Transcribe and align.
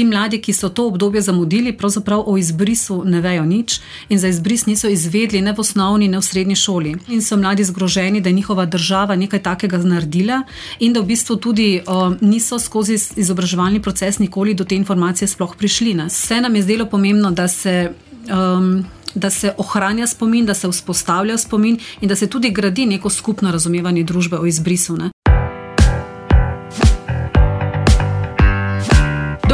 ti 0.00 0.04
mladi, 0.04 0.38
ki 0.40 0.52
so 0.56 0.68
to 0.72 0.86
obdobje 0.88 1.20
zamudili, 1.20 1.76
pravzaprav 1.76 2.22
o 2.26 2.38
izbrisu 2.40 3.02
ne 3.04 3.20
vejo 3.20 3.44
nič 3.44 3.80
in 4.08 4.18
za 4.18 4.28
izbris 4.32 4.64
niso 4.66 4.88
izvedli 4.88 5.42
ne 5.44 5.52
v 5.52 5.60
osnovni, 5.60 6.08
ne 6.08 6.16
v 6.18 6.24
srednji 6.24 6.56
šoli. 6.56 6.94
In 7.12 7.20
so 7.22 7.36
mladi 7.36 7.64
zgroženi, 7.68 8.20
da 8.20 8.32
je 8.32 8.38
njihova 8.38 8.64
država 8.64 9.16
nekaj 9.16 9.42
takega 9.42 9.78
naredila 9.78 10.40
in 10.80 10.96
da 10.96 11.02
v 11.04 11.10
bistvu 11.12 11.36
tudi 11.36 11.82
uh, 11.84 12.16
niso 12.20 12.58
skozi 12.58 12.96
izobraževalni 13.16 13.82
proces 13.82 14.18
nikoli 14.18 14.54
do 14.54 14.64
te 14.64 14.76
informacije 14.76 15.28
sploh 15.28 15.52
prišli. 15.56 15.94
Ne. 15.94 16.08
Vse 16.08 16.40
nam 16.40 16.56
je 16.56 16.62
zdelo 16.62 16.86
pomembno, 16.86 17.30
da 17.30 17.48
se. 17.48 17.92
Um, 18.32 18.86
Da 19.14 19.26
se 19.30 19.50
ohranja 19.58 20.06
spomin, 20.06 20.46
da 20.46 20.54
se 20.54 20.68
vzpostavlja 20.70 21.34
spomin 21.38 21.78
in 22.00 22.08
da 22.08 22.16
se 22.16 22.28
tudi 22.30 22.50
gradi 22.50 22.86
neko 22.86 23.10
skupno 23.10 23.50
razumevanje 23.50 24.04
družbe 24.06 24.38
o 24.38 24.46
izbrisu. 24.46 24.94
Ne? 24.96 25.10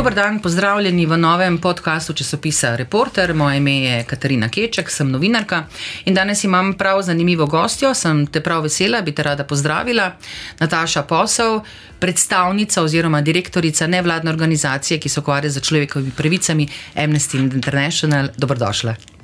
Dober 0.07 0.23
dan, 0.23 0.39
pozdravljeni 0.39 1.07
v 1.07 1.17
novem 1.19 1.59
podkastu 1.59 2.13
časopisa 2.13 2.77
Reporter. 2.77 3.35
Moje 3.35 3.57
ime 3.57 3.73
je 3.81 4.05
Katarina 4.05 4.49
Keček, 4.49 4.91
sem 4.91 5.11
novinarka 5.11 5.65
in 6.05 6.15
danes 6.15 6.45
imam 6.45 6.75
prav 6.79 7.03
zanimivo 7.03 7.47
gostjo. 7.47 7.91
Sem 7.95 8.27
te 8.27 8.41
prav 8.41 8.63
vesela, 8.63 9.01
bi 9.03 9.11
te 9.13 9.23
rada 9.27 9.45
pozdravila. 9.45 10.13
Nataša 10.61 11.03
Posel, 11.03 11.59
predstavnica 11.99 12.83
oziroma 12.83 13.21
direktorica 13.21 13.87
nevladne 13.87 14.31
organizacije, 14.31 15.01
ki 15.01 15.09
se 15.09 15.21
ukvarja 15.21 15.51
z 15.51 15.61
človekovimi 15.61 16.15
pravicami 16.17 16.69
Amnesty 16.95 17.43
International. 17.43 18.29
Dobrodošla. 18.37 19.16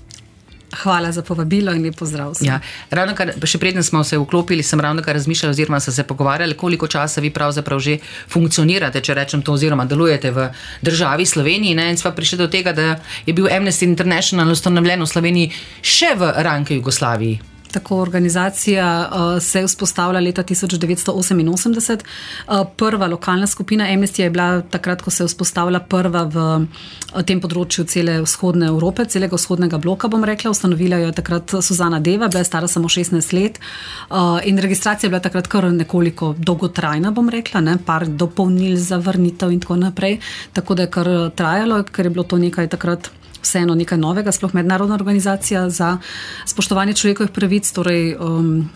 Hvala 0.72 1.12
za 1.12 1.22
povabilo 1.22 1.72
in 1.72 1.84
lepo 1.84 2.06
zdrav. 2.06 2.32
Ja, 2.40 2.60
ravno 2.90 3.14
kar, 3.14 3.34
še 3.44 3.60
preden 3.60 3.84
smo 3.84 4.00
se 4.04 4.16
vklopili, 4.18 4.64
sem 4.64 4.80
ravno 4.80 5.02
kar 5.04 5.14
razmišljala, 5.18 5.52
oziroma 5.52 5.80
sem 5.80 5.94
se 5.94 6.06
pogovarjala, 6.08 6.56
koliko 6.56 6.88
časa 6.88 7.20
vi 7.20 7.30
pravzaprav 7.30 7.80
že 7.80 7.98
funkcionirate, 8.32 9.04
če 9.04 9.14
rečem 9.14 9.42
to, 9.42 9.52
oziroma 9.52 9.84
delujete 9.84 10.32
v 10.32 10.48
državi 10.82 11.26
Sloveniji. 11.26 11.76
Ne? 11.76 11.90
In 11.92 12.00
sva 12.00 12.14
prišli 12.16 12.40
do 12.40 12.48
tega, 12.48 12.72
da 12.72 12.96
je 13.26 13.36
bil 13.36 13.52
Amnesty 13.52 13.84
International 13.84 14.48
ustanovljen 14.48 15.04
v 15.04 15.12
Sloveniji 15.12 15.52
še 15.82 16.14
v 16.16 16.32
ranke 16.40 16.74
Jugoslaviji. 16.80 17.51
Tako 17.72 17.96
organizacija 17.96 19.10
uh, 19.12 19.42
se 19.42 19.60
je 19.60 19.66
vzpostavila 19.66 20.20
leta 20.20 20.42
1988. 20.42 22.00
Uh, 22.48 22.66
prva 22.76 23.06
lokalna 23.06 23.46
skupina 23.46 23.84
Amnesty 23.84 24.22
je 24.22 24.30
bila 24.30 24.60
takrat, 24.60 25.02
ko 25.02 25.10
se 25.10 25.22
je 25.24 25.28
vzpostavila 25.28 25.80
prva 25.80 26.24
v 26.24 26.36
uh, 26.36 27.22
tem 27.26 27.40
področju 27.40 27.84
cele 27.88 28.18
vzhodne 28.26 28.68
Evrope, 28.68 29.06
celega 29.08 29.36
vzhodnega 29.36 29.78
bloka, 29.78 30.08
bom 30.08 30.24
rekla. 30.24 30.52
Ustanovila 30.52 31.00
jo 31.00 31.08
je 31.08 31.16
takrat 31.16 31.56
Suzana 31.60 32.00
Deva, 32.00 32.28
bila 32.28 32.44
je 32.44 32.50
stara 32.50 32.68
samo 32.68 32.88
16 32.92 33.32
let 33.32 33.58
uh, 34.10 34.38
in 34.44 34.60
registracija 34.60 35.08
je 35.08 35.14
bila 35.14 35.22
takrat 35.24 35.48
kar 35.48 35.70
nekoliko 35.72 36.34
dolgotrajna, 36.38 37.10
bom 37.10 37.32
rekla, 37.32 37.64
ne? 37.64 37.78
par 37.86 38.06
dopolnil 38.06 38.76
za 38.76 39.00
vrnitev 39.00 39.52
in 39.52 39.60
tako 39.64 39.80
naprej. 39.80 40.20
Tako 40.52 40.74
da 40.74 40.86
je 40.86 40.92
kar 40.92 41.12
trajalo, 41.36 41.82
ker 41.88 42.06
je 42.06 42.10
bilo 42.10 42.28
to 42.28 42.38
nekaj 42.38 42.68
takrat 42.68 43.10
vseeno 43.42 43.74
nekaj 43.74 43.98
novega, 43.98 44.32
sploh 44.32 44.54
mednarodna 44.54 44.94
organizacija 44.94 45.68
za 45.70 45.96
spoštovanje 46.46 46.94
človekovih 46.94 47.32
pravic. 47.34 47.68
Torej, 47.72 48.14
um, 48.20 48.70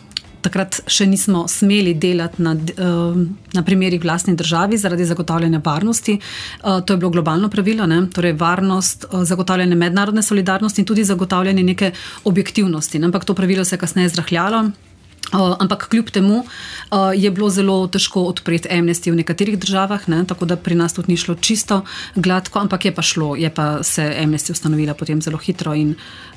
takrat 0.46 0.78
še 0.90 1.06
nismo 1.10 1.44
smeli 1.50 1.94
delati 1.98 2.42
na, 2.42 2.54
um, 2.54 3.26
na 3.54 3.62
primerih 3.66 4.02
vlastni 4.02 4.36
državi 4.38 4.78
zaradi 4.78 5.06
zagotavljanja 5.08 5.60
varnosti. 5.64 6.18
Uh, 6.18 6.80
to 6.80 6.94
je 6.94 7.02
bilo 7.02 7.10
globalno 7.10 7.50
pravilo, 7.50 7.86
ne? 7.86 8.04
torej 8.14 8.36
varnost, 8.38 9.08
uh, 9.10 9.24
zagotavljanje 9.26 9.78
mednarodne 9.78 10.22
solidarnosti 10.22 10.82
in 10.82 10.86
tudi 10.86 11.04
zagotavljanje 11.04 11.62
neke 11.62 11.92
objektivnosti. 12.24 12.98
Ne? 12.98 13.10
Ampak 13.10 13.24
to 13.24 13.34
pravilo 13.34 13.64
se 13.64 13.74
je 13.74 13.82
kasneje 13.82 14.14
zrahljalo. 14.14 14.68
Uh, 15.32 15.56
ampak 15.58 15.88
kljub 15.90 16.10
temu 16.10 16.36
uh, 16.38 17.10
je 17.14 17.30
bilo 17.30 17.48
zelo 17.50 17.86
težko 17.90 18.22
odpreti 18.30 18.68
amnesti 18.70 19.10
v 19.10 19.18
nekaterih 19.18 19.58
državah, 19.58 20.08
ne? 20.08 20.20
tako 20.22 20.46
da 20.46 20.56
pri 20.56 20.78
nas 20.78 20.94
tudi 20.94 21.10
ni 21.12 21.16
šlo 21.18 21.34
čisto 21.34 21.80
gladko, 22.14 22.60
ampak 22.62 22.84
je 22.84 22.94
pa 22.94 23.02
šlo, 23.02 23.34
je 23.36 23.50
pa 23.50 23.82
se 23.82 24.06
amnesti 24.22 24.52
ustanovila 24.54 24.94
potem 24.94 25.22
zelo 25.22 25.38
hitro. 25.38 25.74
In, 25.74 25.96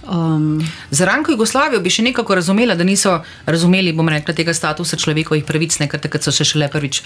um... 0.09 0.57
Za 0.89 1.05
Ranko 1.05 1.31
Jugoslavijo 1.31 1.83
bi 1.85 1.93
še 1.93 2.07
nekako 2.09 2.35
razumela, 2.41 2.75
da 2.75 2.83
niso 2.83 3.19
razumeli, 3.45 3.93
bom 3.93 4.09
rekla, 4.09 4.33
tega 4.33 4.57
statusa 4.57 4.97
človekovih 4.97 5.45
pravic, 5.45 5.77
nekaj 5.79 6.07
takrat 6.07 6.25
so 6.25 6.33
se 6.33 6.45
šele 6.45 6.71
prvič 6.73 7.03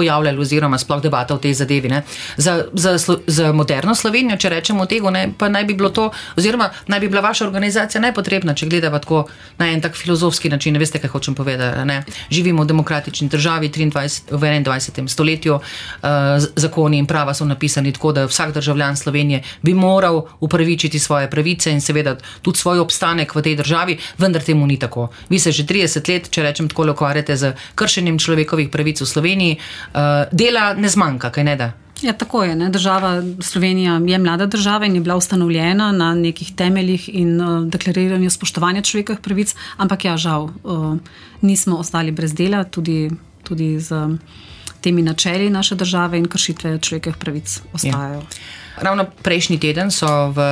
pojavljali, 0.00 0.40
oziroma 0.40 0.78
sploh 0.78 1.02
debata 1.02 1.34
o 1.34 1.38
tej 1.38 1.54
zadevi. 1.54 1.90
Za, 2.36 2.64
za, 2.72 2.96
za 3.26 3.52
moderno 3.52 3.94
Slovenijo, 3.94 4.38
če 4.40 4.48
rečemo 4.48 4.86
tega, 4.86 5.12
pa 5.38 5.48
naj 5.48 5.64
bi 5.68 5.74
bilo 5.74 5.90
to, 5.90 6.10
oziroma 6.36 6.70
naj 6.88 7.00
bi 7.00 7.08
bila 7.08 7.20
vaša 7.24 7.44
organizacija 7.44 8.00
najpotrebna, 8.00 8.54
če 8.54 8.68
gledamo 8.70 8.98
tako 8.98 9.24
na 9.58 9.68
en 9.70 9.80
tak 9.80 9.96
filozofski 9.96 10.48
način. 10.48 10.72
Ne 10.74 10.80
veste, 10.80 11.00
kaj 11.02 11.10
hočem 11.10 11.34
povedati. 11.34 11.84
Ne? 11.84 12.02
Živimo 12.30 12.62
v 12.62 12.70
demokratični 12.70 13.28
državi 13.28 13.68
23, 13.68 14.30
v 14.30 14.50
21. 14.64 15.08
stoletju, 15.08 15.58
uh, 15.58 16.10
zakoni 16.56 16.98
in 16.98 17.06
prava 17.06 17.34
so 17.34 17.44
napisani 17.44 17.92
tako, 17.92 18.12
da 18.12 18.24
vsak 18.30 18.54
državljan 18.54 18.96
Slovenije 18.96 19.42
bi 19.62 19.74
moral 19.74 20.22
upravičiti 20.40 20.98
svoje 20.98 21.30
pravice 21.30 21.72
in 21.72 21.80
seveda 21.80 22.16
tudi 22.42 22.58
svoj 22.58 22.80
obstanek 22.80 23.34
v 23.34 23.42
tej 23.42 23.56
državi, 23.56 23.98
vendar 24.18 24.42
temu 24.42 24.66
ni 24.66 24.78
tako. 24.78 25.08
Vi 25.28 25.38
se 25.38 25.52
že 25.52 25.66
30 25.66 26.12
let, 26.12 26.30
če 26.30 26.42
rečem 26.46 26.68
tako, 26.68 26.88
ukvarjate 26.90 27.36
z 27.36 27.52
kršenjem 27.74 28.18
človekovih 28.18 28.70
pravic 28.70 29.00
v 29.00 29.06
Sloveniji 29.06 29.58
dela 30.32 30.74
ne 30.74 30.88
zmanjka, 30.88 31.30
kaj 31.30 31.44
ne 31.44 31.56
da. 31.56 31.72
Ja, 32.02 32.12
tako 32.12 32.44
je. 32.44 32.56
Ne? 32.56 32.68
Država 32.70 33.22
Slovenija 33.42 34.00
je 34.06 34.18
mlada 34.18 34.46
država 34.46 34.86
in 34.86 34.94
je 34.94 35.00
bila 35.00 35.16
ustanovljena 35.16 35.92
na 35.92 36.14
nekih 36.14 36.52
temeljih 36.56 37.08
in 37.12 37.40
uh, 37.40 37.66
deklariranju 37.68 38.30
spoštovanja 38.30 38.82
človekovih 38.82 39.20
pravic, 39.20 39.54
ampak 39.76 40.04
ja, 40.04 40.16
žal, 40.16 40.48
uh, 40.64 40.96
nismo 41.40 41.76
ostali 41.76 42.10
brez 42.10 42.34
dela, 42.34 42.64
tudi, 42.64 43.10
tudi 43.44 43.80
z 43.80 44.08
temi 44.80 45.02
načeli 45.02 45.50
naše 45.50 45.74
države 45.74 46.18
in 46.18 46.28
kršitve 46.28 46.78
človekovih 46.78 47.16
pravic 47.16 47.60
ostajajo. 47.72 48.20
Ja. 48.20 48.26
Ravno 48.80 49.04
prejšnji 49.22 49.58
teden 49.60 49.90
so 49.92 50.08
v, 50.32 50.44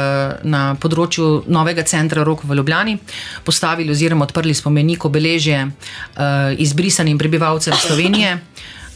na 0.45 0.75
področju 0.77 1.45
novega 1.49 1.83
centra 1.83 2.25
Rok 2.25 2.45
v 2.45 2.59
Ljubljani 2.59 2.99
postavili 3.45 3.95
oziroma 3.95 4.27
odprli 4.29 4.55
spomenik 4.55 5.05
obeležje 5.05 5.63
uh, 5.65 6.53
izbrisanim 6.59 7.19
prebivalcem 7.19 7.73
Slovenije. 7.73 8.37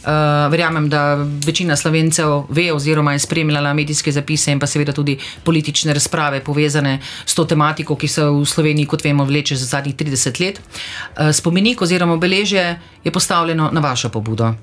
Uh, 0.03 0.51
verjamem, 0.51 0.89
da 0.89 1.15
večina 1.45 1.75
slovencev 1.75 2.43
ve, 2.49 2.73
oziroma 2.73 3.13
je 3.13 3.19
spremljala 3.19 3.73
medijske 3.73 4.11
zapise 4.11 4.51
in 4.51 4.59
pa 4.59 4.67
seveda 4.67 4.91
tudi 4.91 5.15
politične 5.43 5.93
razprave 5.93 6.41
povezane 6.43 6.99
s 7.25 7.35
to 7.35 7.45
tematiko, 7.45 7.95
ki 7.95 8.07
se 8.07 8.25
v 8.25 8.45
Sloveniji, 8.45 8.85
kot 8.85 9.03
vemo, 9.03 9.23
vleče 9.25 9.55
za 9.55 9.65
zadnjih 9.65 9.95
30 9.95 10.41
let. 10.43 10.59
Uh, 10.59 11.31
spomenik 11.31 11.81
oziroma 11.81 12.13
obeležje 12.13 12.79
je 13.03 13.11
postavljeno 13.11 13.69
na 13.71 13.79
vašo 13.79 14.09
pobudo. 14.09 14.53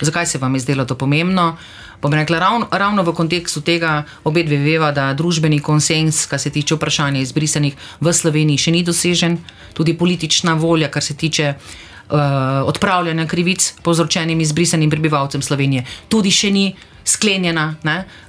Zakaj 0.00 0.26
se 0.26 0.38
vam 0.38 0.54
je 0.54 0.60
zdelo 0.60 0.84
to 0.84 0.94
pomembno? 0.94 1.56
Bom 2.02 2.14
rekla, 2.14 2.38
ravno, 2.38 2.66
ravno 2.70 3.02
v 3.02 3.14
kontekstu 3.14 3.60
tega, 3.60 4.02
obe 4.24 4.42
dve 4.42 4.58
veva, 4.58 4.90
da 4.92 5.12
družbeni 5.14 5.60
konsens, 5.60 6.26
kar 6.26 6.38
se 6.38 6.50
tiče 6.50 6.74
vprašanja 6.74 7.20
izbrisanih 7.20 7.74
v 8.00 8.12
Sloveniji, 8.12 8.58
še 8.58 8.70
ni 8.70 8.82
dosežen, 8.82 9.38
tudi 9.74 9.94
politična 9.98 10.54
volja, 10.54 10.90
kar 10.90 11.02
se 11.02 11.14
tiče 11.14 11.54
uh, 11.54 11.87
odpravljanja 12.08 13.26
krivic 13.26 13.74
povzročenim 13.82 14.40
izbrisanim 14.40 14.90
prebivalcem 14.90 15.42
Slovenije, 15.42 15.84
tudi 16.08 16.30
še 16.30 16.50
ni 16.50 16.68
sklenjena. 17.08 17.74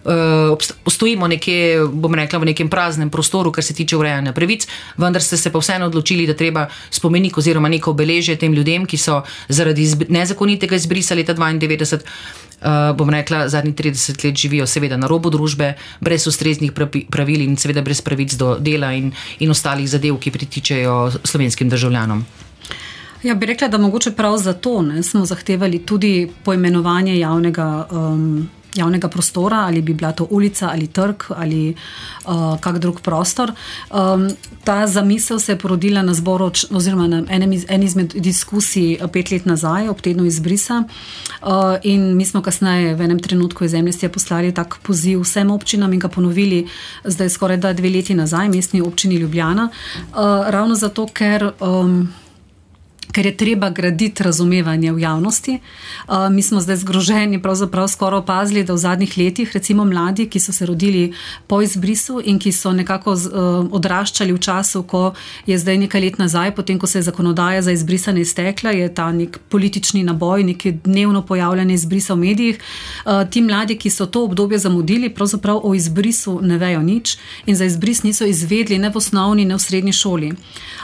Uh, 0.03 0.57
postojimo 0.83 1.27
nekje, 1.27 1.83
bom 1.91 2.15
rekla, 2.15 2.39
v 2.39 2.49
nekem 2.53 2.69
praznem 2.71 3.09
prostoru, 3.11 3.51
kar 3.51 3.63
se 3.63 3.75
tiče 3.75 3.97
urejanja 3.97 4.33
pravic, 4.33 4.67
vendar 4.97 5.23
ste 5.23 5.37
se 5.37 5.51
pa 5.51 5.59
vseeno 5.59 5.89
odločili, 5.91 6.27
da 6.27 6.33
treba 6.33 6.67
spomenik 6.89 7.37
oziroma 7.37 7.69
neko 7.69 7.91
obeležje 7.91 8.37
tem 8.39 8.55
ljudem, 8.55 8.87
ki 8.87 8.97
so 8.97 9.21
zaradi 9.49 9.83
izb 9.83 10.07
nezakonitega 10.09 10.79
izbrisa 10.79 11.15
leta 11.15 11.35
92. 11.35 11.99
Uh, 12.59 12.91
bom 12.95 13.09
rekla, 13.09 13.45
zadnjih 13.47 13.75
30 13.75 14.25
let 14.25 14.35
živijo, 14.35 14.65
seveda, 14.67 14.97
na 14.99 15.07
robu 15.07 15.29
družbe, 15.31 15.73
brez 16.03 16.27
ustreznih 16.27 16.73
pravil 17.11 17.45
in, 17.45 17.55
seveda, 17.55 17.83
brez 17.83 18.01
pravic 18.03 18.35
do 18.35 18.57
dela 18.59 18.91
in, 18.95 19.13
in 19.39 19.51
ostalih 19.51 19.87
zadev, 19.87 20.19
ki 20.19 20.35
pritičejo 20.35 20.99
slovenskim 21.23 21.71
državljanom. 21.71 22.25
Ja, 23.23 23.35
bi 23.35 23.45
rekla, 23.45 23.67
da 23.67 23.77
mogoče 23.77 24.11
prav 24.11 24.37
zato 24.37 24.81
ne, 24.81 25.03
smo 25.03 25.25
zahtevali 25.25 25.85
tudi 25.85 26.31
poimenovanje 26.43 27.19
javnega. 27.19 27.87
Um, 27.91 28.49
Javnega 28.75 29.07
prostora, 29.09 29.57
ali 29.57 29.81
bi 29.81 29.93
bila 29.93 30.11
to 30.11 30.27
ulica 30.29 30.69
ali 30.71 30.87
trg 30.87 31.23
ali 31.29 31.75
uh, 32.25 32.59
kak 32.59 32.77
drug 32.79 33.01
prostor. 33.01 33.51
Um, 33.89 34.29
ta 34.63 34.87
zamisel 34.87 35.39
se 35.39 35.51
je 35.51 35.57
porodila 35.57 36.01
na 36.01 36.13
zboru, 36.13 36.51
oziroma 36.71 37.07
na 37.07 37.23
enem 37.29 37.53
iz, 37.53 37.65
en 37.69 37.83
izmed 37.83 38.13
diskusij 38.13 38.99
pet 39.13 39.31
let 39.31 39.45
nazaj, 39.45 39.89
ob 39.89 40.01
tednu 40.01 40.25
izbrisa. 40.25 40.83
Uh, 41.41 41.49
in 41.83 42.17
mi 42.17 42.25
smo 42.25 42.41
kasneje, 42.41 42.95
v 42.95 43.01
enem 43.01 43.19
trenutku 43.19 43.65
iz 43.65 43.71
Zemlje, 43.71 44.09
poslali 44.09 44.53
tak 44.53 44.77
poziv 44.83 45.21
vsem 45.21 45.51
občinam 45.51 45.93
in 45.93 45.99
ga 45.99 46.07
ponovili, 46.07 46.67
zdaj 47.03 47.29
skoraj 47.29 47.57
da 47.57 47.73
dve 47.73 47.89
leti 47.89 48.13
nazaj, 48.13 48.49
mestni 48.49 48.81
občini 48.81 49.15
Ljubljana. 49.15 49.69
Uh, 49.69 50.15
ravno 50.47 50.75
zato, 50.75 51.07
ker. 51.13 51.51
Um, 51.59 52.13
ker 53.11 53.25
je 53.25 53.37
treba 53.37 53.69
graditi 53.69 54.23
razumevanje 54.23 54.91
v 54.91 54.99
javnosti. 54.99 55.59
Uh, 56.07 56.29
mi 56.29 56.41
smo 56.41 56.61
zdaj 56.61 56.75
zgroženi, 56.75 57.41
pravzaprav 57.41 57.87
skoraj 57.87 58.19
opazili, 58.19 58.63
da 58.63 58.73
v 58.73 58.77
zadnjih 58.77 59.17
letih, 59.17 59.51
recimo 59.53 59.85
mladi, 59.85 60.27
ki 60.29 60.39
so 60.39 60.53
se 60.53 60.65
rodili 60.65 61.13
po 61.47 61.61
izbrisu 61.61 62.21
in 62.25 62.39
ki 62.39 62.51
so 62.51 62.71
nekako 62.71 63.15
z, 63.15 63.27
uh, 63.27 63.65
odraščali 63.71 64.33
v 64.33 64.39
času, 64.39 64.83
ko 64.83 65.13
je 65.45 65.57
zdaj 65.57 65.77
nekaj 65.77 66.01
let 66.01 66.19
nazaj, 66.19 66.53
potem 66.55 66.79
ko 66.79 66.87
se 66.87 66.99
je 66.99 67.07
zakonodaja 67.09 67.61
za 67.61 67.71
izbrisanje 67.71 68.21
iztekla, 68.21 68.71
je 68.71 68.93
ta 68.93 69.11
nek 69.11 69.39
politični 69.49 70.03
naboj, 70.03 70.43
neki 70.43 70.71
dnevno 70.71 71.21
pojavljanje 71.25 71.73
izbrisa 71.73 72.13
v 72.13 72.17
medijih. 72.17 72.59
Uh, 73.05 73.25
ti 73.29 73.41
mladi, 73.41 73.77
ki 73.77 73.89
so 73.89 74.05
to 74.05 74.23
obdobje 74.23 74.57
zamudili, 74.59 75.09
pravzaprav 75.09 75.61
o 75.63 75.73
izbrisu 75.73 76.39
ne 76.41 76.57
vejo 76.57 76.81
nič 76.81 77.17
in 77.45 77.55
za 77.55 77.65
izbris 77.65 78.03
niso 78.03 78.25
izvedli 78.25 78.77
ne 78.77 78.89
v 78.89 78.97
osnovni, 78.97 79.45
ne 79.45 79.55
v 79.55 79.59
srednji 79.59 79.93
šoli. 79.93 80.33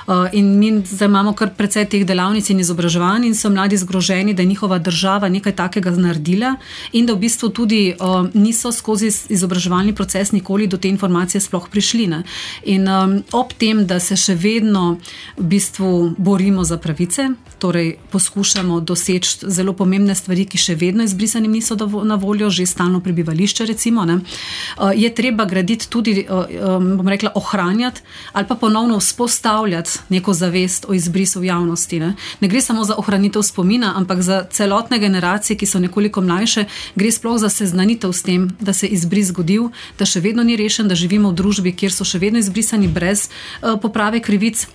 Uh, 0.07 0.25
in 0.33 0.57
mi 0.59 0.81
zdaj 0.85 1.07
imamo 1.07 1.33
kar 1.33 1.53
precej 1.57 1.85
teh 1.85 2.05
delavnic 2.15 2.49
in 2.49 2.59
izobraževanj, 2.63 3.27
in 3.27 3.35
so 3.35 3.49
mladi 3.51 3.77
zgroženi, 3.77 4.33
da 4.33 4.41
je 4.41 4.47
njihova 4.47 4.79
država 4.79 5.29
nekaj 5.29 5.55
takega 5.55 5.91
naredila, 5.91 6.55
in 6.93 7.05
da 7.05 7.13
v 7.13 7.19
bistvu 7.25 7.49
tudi 7.49 7.93
uh, 7.99 8.27
niso 8.33 8.71
skozi 8.71 9.11
izobraževalni 9.29 9.95
proces 9.95 10.31
nikoli 10.31 10.67
do 10.67 10.77
te 10.77 10.89
informacije 10.89 11.41
sploh 11.41 11.67
prišli. 11.69 12.07
Ne. 12.07 12.23
In 12.63 12.87
um, 12.87 13.17
ob 13.31 13.53
tem, 13.57 13.85
da 13.85 13.99
se 13.99 14.15
še 14.15 14.35
vedno 14.35 14.97
v 15.37 15.47
bistvu 15.55 16.15
borimo 16.17 16.63
za 16.63 16.77
pravice, 16.77 17.29
torej 17.59 17.95
poskušamo 18.11 18.79
doseči 18.79 19.49
zelo 19.51 19.73
pomembne 19.73 20.15
stvari, 20.15 20.45
ki 20.45 20.57
še 20.57 20.75
vedno 20.75 21.03
izbrisanim 21.03 21.51
niso 21.51 21.75
na 22.03 22.15
voljo, 22.15 22.49
že 22.49 22.65
stalno 22.65 23.01
prebivališče, 23.03 23.65
recimo, 23.65 24.05
ne, 24.05 24.19
uh, 24.21 24.91
je 24.95 25.09
treba 25.15 25.45
graditi 25.45 25.89
tudi, 25.89 26.25
uh, 26.29 26.47
um, 26.77 26.95
bom 26.97 27.11
rekla, 27.11 27.33
ohranjati 27.35 28.01
ali 28.33 28.47
pa 28.47 28.55
ponovno 28.55 28.99
vzpostavljati 28.99 29.99
neko 30.09 30.33
zavest 30.33 30.85
o 30.87 30.93
izbrisu 30.93 31.39
v 31.39 31.51
javnosti. 31.51 31.99
Ne. 31.99 32.04
Ne 32.41 32.47
gre 32.47 32.61
samo 32.61 32.83
za 32.85 32.97
ohranitev 32.97 33.43
spomina, 33.43 33.93
ampak 33.97 34.21
za 34.21 34.43
celotne 34.51 34.99
generacije, 34.99 35.57
ki 35.57 35.65
so 35.65 35.79
nekoliko 35.79 36.21
mlajše, 36.21 36.65
gre 36.95 37.11
sploh 37.11 37.39
za 37.41 37.49
seznanitev 37.49 38.13
s 38.13 38.23
tem, 38.23 38.49
da 38.59 38.73
se 38.73 38.85
je 38.85 38.95
izbris 38.97 39.31
zgodil, 39.33 39.69
da 39.99 40.05
še 40.05 40.21
vedno 40.21 40.43
ni 40.43 40.55
rešen, 40.55 40.87
da 40.87 40.95
živimo 40.95 41.31
v 41.31 41.39
družbi, 41.41 41.75
kjer 41.75 41.93
so 41.93 42.07
še 42.07 42.21
vedno 42.21 42.39
izbrisani 42.39 42.87
brez 42.87 43.27
uh, 43.27 43.75
poprave 43.81 44.21
krivic. 44.21 44.67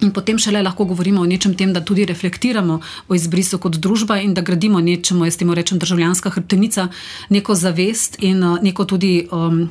In 0.00 0.14
potem 0.16 0.38
šele 0.40 0.62
lahko 0.64 0.86
govorimo 0.88 1.20
o 1.20 1.28
nečem 1.28 1.52
tem, 1.54 1.74
da 1.76 1.82
tudi 1.84 2.06
reflektiramo 2.08 2.80
o 3.08 3.14
izbrisu 3.14 3.58
kot 3.60 3.76
družba 3.76 4.16
in 4.24 4.32
da 4.34 4.40
gradimo 4.40 4.80
nečemu, 4.80 5.26
jaz 5.28 5.36
temu 5.36 5.54
rečem, 5.54 5.78
državljanska 5.78 6.32
hrbtenica, 6.32 6.88
neko 7.28 7.54
zavest 7.54 8.16
in 8.24 8.42
uh, 8.42 8.58
neko 8.62 8.88
tudi. 8.88 9.28
Um, 9.30 9.68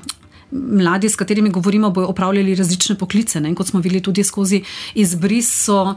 mladi, 0.52 1.10
s 1.10 1.16
katerimi 1.16 1.50
govorimo, 1.50 1.90
bodo 1.90 2.08
opravljali 2.08 2.56
različne 2.56 2.96
poklice. 2.96 3.42
Ne? 3.42 3.56
Kot 3.56 3.68
smo 3.68 3.80
videli 3.80 4.02
tudi 4.04 4.24
skozi 4.24 4.64
izbris, 4.96 5.66
so 5.66 5.96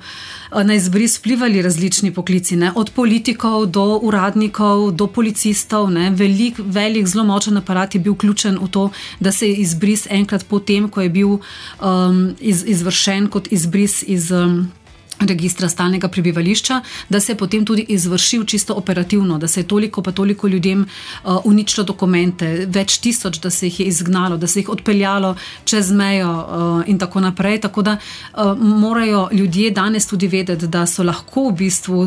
eh, 0.53 0.65
na 0.65 0.75
izbris 0.75 1.19
vplivali 1.19 1.63
različni 1.63 2.15
poklici, 2.15 2.57
ne? 2.57 2.73
od 2.75 2.91
politikov 2.91 3.67
do 3.67 3.99
uradnikov, 4.03 4.91
do 4.91 5.07
policistov. 5.07 5.89
Velik, 6.13 6.59
velik, 6.59 7.07
zelo 7.07 7.25
močen 7.25 7.57
aparat 7.57 7.95
je 7.95 8.01
bil 8.01 8.13
vključen 8.13 8.59
v 8.63 8.69
to, 8.69 8.91
da 9.21 9.33
se 9.33 9.49
je 9.49 9.55
izbris 9.55 10.07
enkrat 10.11 10.47
potem, 10.49 10.89
ko 10.89 11.01
je 11.01 11.09
bil 11.09 11.29
um, 11.29 12.35
iz, 12.41 12.65
izvršen 12.67 13.29
kot 13.29 13.53
izbris 13.53 14.03
iz. 14.07 14.31
Um, 14.33 14.71
registra 15.21 15.69
stalnega 15.69 16.09
prebivališča, 16.09 16.81
da 17.09 17.21
se 17.21 17.33
je 17.33 17.37
potem 17.37 17.67
tudi 17.67 17.85
izvršil 17.89 18.45
čisto 18.45 18.75
operativno, 18.75 19.39
da 19.39 19.49
se 19.49 19.61
je 19.61 19.69
toliko 19.69 20.03
pa 20.03 20.13
toliko 20.13 20.49
ljudem 20.49 20.81
uh, 21.25 21.37
uničilo 21.45 21.85
dokumente, 21.85 22.67
več 22.69 22.99
tisoč, 22.99 23.39
da 23.41 23.51
se 23.51 23.67
jih 23.67 23.81
je 23.81 23.87
izgnalo, 23.87 24.37
da 24.37 24.47
se 24.47 24.61
jih 24.61 24.69
odpeljalo 24.69 25.37
čez 25.65 25.91
mejo 25.93 26.33
uh, 26.33 26.89
in 26.89 26.99
tako 26.99 27.21
naprej. 27.21 27.61
Tako 27.61 27.83
da 27.83 27.97
uh, 27.97 28.59
morajo 28.59 29.29
ljudje 29.33 29.71
danes 29.71 30.07
tudi 30.07 30.29
vedeti, 30.29 30.67
da 30.67 30.87
so 30.87 31.03
lahko 31.03 31.49
v 31.51 31.57
bistvu 31.65 32.07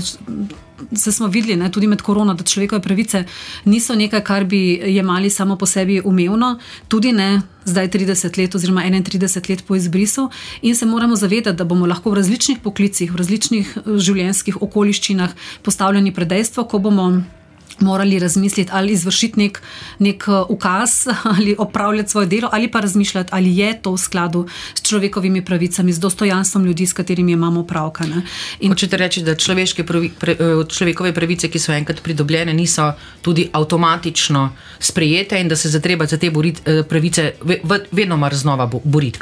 se 0.96 1.12
smo 1.12 1.28
videli 1.28 1.56
ne, 1.56 1.72
tudi 1.72 1.88
med 1.88 2.02
korona, 2.02 2.34
da 2.34 2.44
človekove 2.44 2.82
pravice 2.82 3.24
niso 3.66 3.96
nekaj, 3.96 4.24
kar 4.24 4.46
bi 4.46 4.82
jemali 4.86 5.30
samo 5.30 5.58
po 5.58 5.66
sebi 5.66 6.02
umevno, 6.06 6.60
tudi 6.88 7.12
ne 7.12 7.42
zdaj 7.66 7.90
30 7.90 8.38
let 8.38 8.56
oziroma 8.56 8.84
31 8.84 9.50
let 9.50 9.64
po 9.68 9.76
izbrisu. 9.76 10.30
In 10.62 10.76
se 10.76 10.86
moramo 10.86 11.16
zavedati, 11.16 11.58
da 11.58 11.64
bomo 11.64 11.86
lahko 11.86 12.12
v 12.12 12.22
različnih 12.22 12.60
poklicih, 12.64 13.14
v 13.14 13.18
različnih 13.18 13.78
eh, 13.78 13.98
življenjskih 13.98 14.62
okoliščinah 14.62 15.34
postavljeni 15.64 16.14
pred 16.14 16.28
dejstvo, 16.28 16.64
ko 16.64 16.80
bomo 16.80 17.24
morali 17.80 18.20
razmisliti 18.20 18.72
ali 18.74 18.94
izvršiti 18.94 19.40
nek, 19.40 19.62
nek 20.00 20.24
eh, 20.28 20.32
ukaz 20.50 21.08
ali 21.38 21.56
opravljati 21.58 22.10
svoje 22.10 22.28
delo, 22.28 22.50
ali 22.52 22.72
pa 22.72 22.80
razmišljati, 22.80 23.30
ali 23.34 23.58
je 23.58 23.82
to 23.82 23.92
v 23.92 23.98
skladu 23.98 24.48
s 24.76 24.82
človekovimi 24.82 25.46
pravicami, 25.46 25.94
z 25.94 26.00
dostojanstvom 26.00 26.66
ljudi, 26.66 26.86
s 26.86 26.94
katerimi 26.94 27.32
imamo 27.32 27.64
pravka. 27.64 28.04
In... 28.60 28.72
Hočete 28.72 28.98
reči, 28.98 29.24
da 29.24 29.36
pravi, 29.88 30.12
pre, 30.20 30.32
eh, 30.32 30.38
človekove 30.70 31.14
pravice, 31.14 31.50
ki 31.50 31.60
so 31.60 31.72
enkrat 31.72 32.02
pridobljene, 32.04 32.54
niso 32.54 32.94
tudi 33.22 33.50
avtomatično 33.52 34.50
sprejete 34.80 35.40
in 35.40 35.48
da 35.48 35.56
se 35.56 35.70
zatreba 35.70 36.06
za 36.06 36.18
te 36.18 36.32
borit, 36.32 36.62
eh, 36.66 36.84
pravice 36.84 37.34
vedno 37.92 38.18
mar 38.18 38.36
znova 38.36 38.70
boriti. 38.84 39.20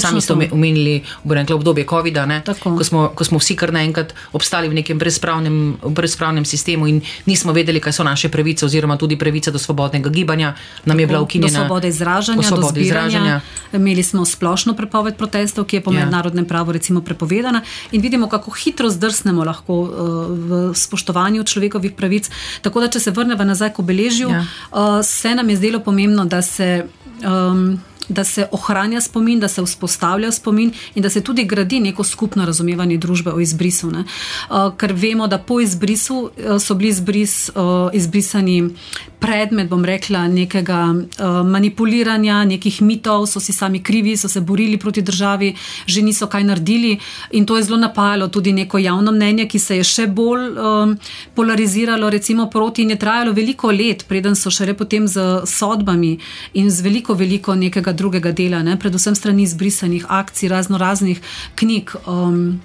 Sami 0.00 0.20
ste 0.20 0.32
omenili 0.32 1.02
v 1.24 1.54
obdobje 1.54 1.84
COVID-a, 1.84 2.42
ko, 2.62 2.78
ko 3.14 3.24
smo 3.24 3.38
vsi 3.38 3.56
kar 3.56 3.72
naenkrat 3.72 4.14
obstali 4.32 4.68
v 4.68 4.74
nekem 4.74 4.98
brezpravnem, 4.98 5.76
brezpravnem 5.88 6.44
sistemu 6.44 6.86
in 6.86 7.02
nismo 7.26 7.52
vedeli, 7.52 7.80
kaj 7.84 7.92
so 7.92 8.04
naše 8.04 8.28
pravice, 8.32 8.64
oziroma 8.66 8.96
tudi 8.96 9.18
pravice 9.18 9.52
do 9.52 9.58
svobodnega 9.58 10.10
gibanja, 10.10 10.54
nam 10.84 11.00
je 11.00 11.06
bila 11.06 11.20
ukinjena. 11.20 11.52
Do 11.52 11.64
svobode 11.64 11.88
izražanja, 11.88 12.42
svobode 12.42 12.80
do 12.80 12.86
izražanja. 12.86 13.40
Imeli 13.72 14.02
smo 14.02 14.24
splošno 14.24 14.74
prepoved 14.74 15.16
protestov, 15.20 15.68
ki 15.68 15.76
je 15.76 15.84
po 15.84 15.92
ja. 15.92 16.00
mednarodnem 16.00 16.46
pravu 16.48 16.72
recimo 16.72 17.00
prepovedana 17.00 17.62
in 17.92 18.00
vidimo, 18.00 18.28
kako 18.28 18.50
hitro 18.50 18.90
zdrsnemo 18.90 19.44
lahko 19.44 19.80
uh, 19.80 19.90
v 20.28 20.74
spoštovanju 20.74 21.44
človekovih 21.44 21.92
pravic. 21.92 22.30
Tako 22.62 22.80
da, 22.80 22.88
če 22.88 23.00
se 23.00 23.10
vrnemo 23.10 23.44
nazaj 23.44 23.74
k 23.74 23.82
obeležju, 23.84 24.30
ja. 24.30 24.44
uh, 24.72 25.00
se 25.04 25.34
nam 25.34 25.50
je 25.50 25.56
zdelo 25.56 25.80
pomembno, 25.80 26.24
da 26.24 26.42
se. 26.42 26.86
Um, 27.24 27.80
da 28.08 28.24
se 28.24 28.46
ohranja 28.52 29.00
spomin, 29.00 29.40
da 29.40 29.48
se 29.48 29.62
vzpostavlja 29.62 30.32
spomin 30.32 30.72
in 30.94 31.02
da 31.02 31.10
se 31.10 31.20
tudi 31.20 31.44
gradi 31.44 31.80
neko 31.80 32.04
skupno 32.04 32.44
razumevanje 32.44 32.98
družbe 32.98 33.32
o 33.32 33.40
izbrisu. 33.40 33.90
Ne. 33.90 34.04
Ker 34.76 34.92
vemo, 34.92 35.26
da 35.26 35.38
po 35.38 35.60
izbrisu 35.60 36.30
so 36.60 36.74
bili 36.74 36.90
izbris, 36.90 37.50
izbrisani 37.92 38.70
predmet, 39.24 39.68
bom 39.68 39.84
rekla, 39.84 40.26
nekega 40.28 40.78
manipuliranja, 41.48 42.42
nekih 42.44 42.82
mitov, 42.82 43.24
so 43.26 43.40
si 43.40 43.52
sami 43.56 43.80
krivi, 43.82 44.16
so 44.20 44.28
se 44.28 44.40
borili 44.40 44.76
proti 44.78 45.02
državi, 45.02 45.54
že 45.86 46.02
niso 46.02 46.26
kaj 46.26 46.44
naredili 46.44 46.98
in 47.32 47.46
to 47.46 47.56
je 47.56 47.62
zelo 47.62 47.78
napajalo 47.78 48.28
tudi 48.28 48.52
neko 48.52 48.78
javno 48.78 49.12
mnenje, 49.12 49.48
ki 49.48 49.58
se 49.58 49.76
je 49.76 49.84
še 49.84 50.06
bolj 50.06 50.50
polariziralo, 51.34 52.10
recimo 52.10 52.50
proti 52.50 52.82
in 52.82 52.90
je 52.90 52.98
trajalo 52.98 53.32
veliko 53.32 53.72
let, 53.72 54.04
preden 54.08 54.36
so 54.36 54.50
še 54.50 54.74
potem 54.74 55.08
z 55.08 55.46
sodbami 55.46 56.18
in 56.54 56.70
z 56.70 56.84
veliko, 56.84 57.14
veliko 57.14 57.54
nekega 57.54 57.93
drugega 57.94 58.32
dela, 58.32 58.62
ne, 58.62 58.78
predvsem 58.78 59.14
strani 59.14 59.42
izbrisanih 59.42 60.06
akcij, 60.08 60.48
razno 60.48 60.78
raznih 60.78 61.20
knjig. 61.54 61.94
Um, 62.06 62.60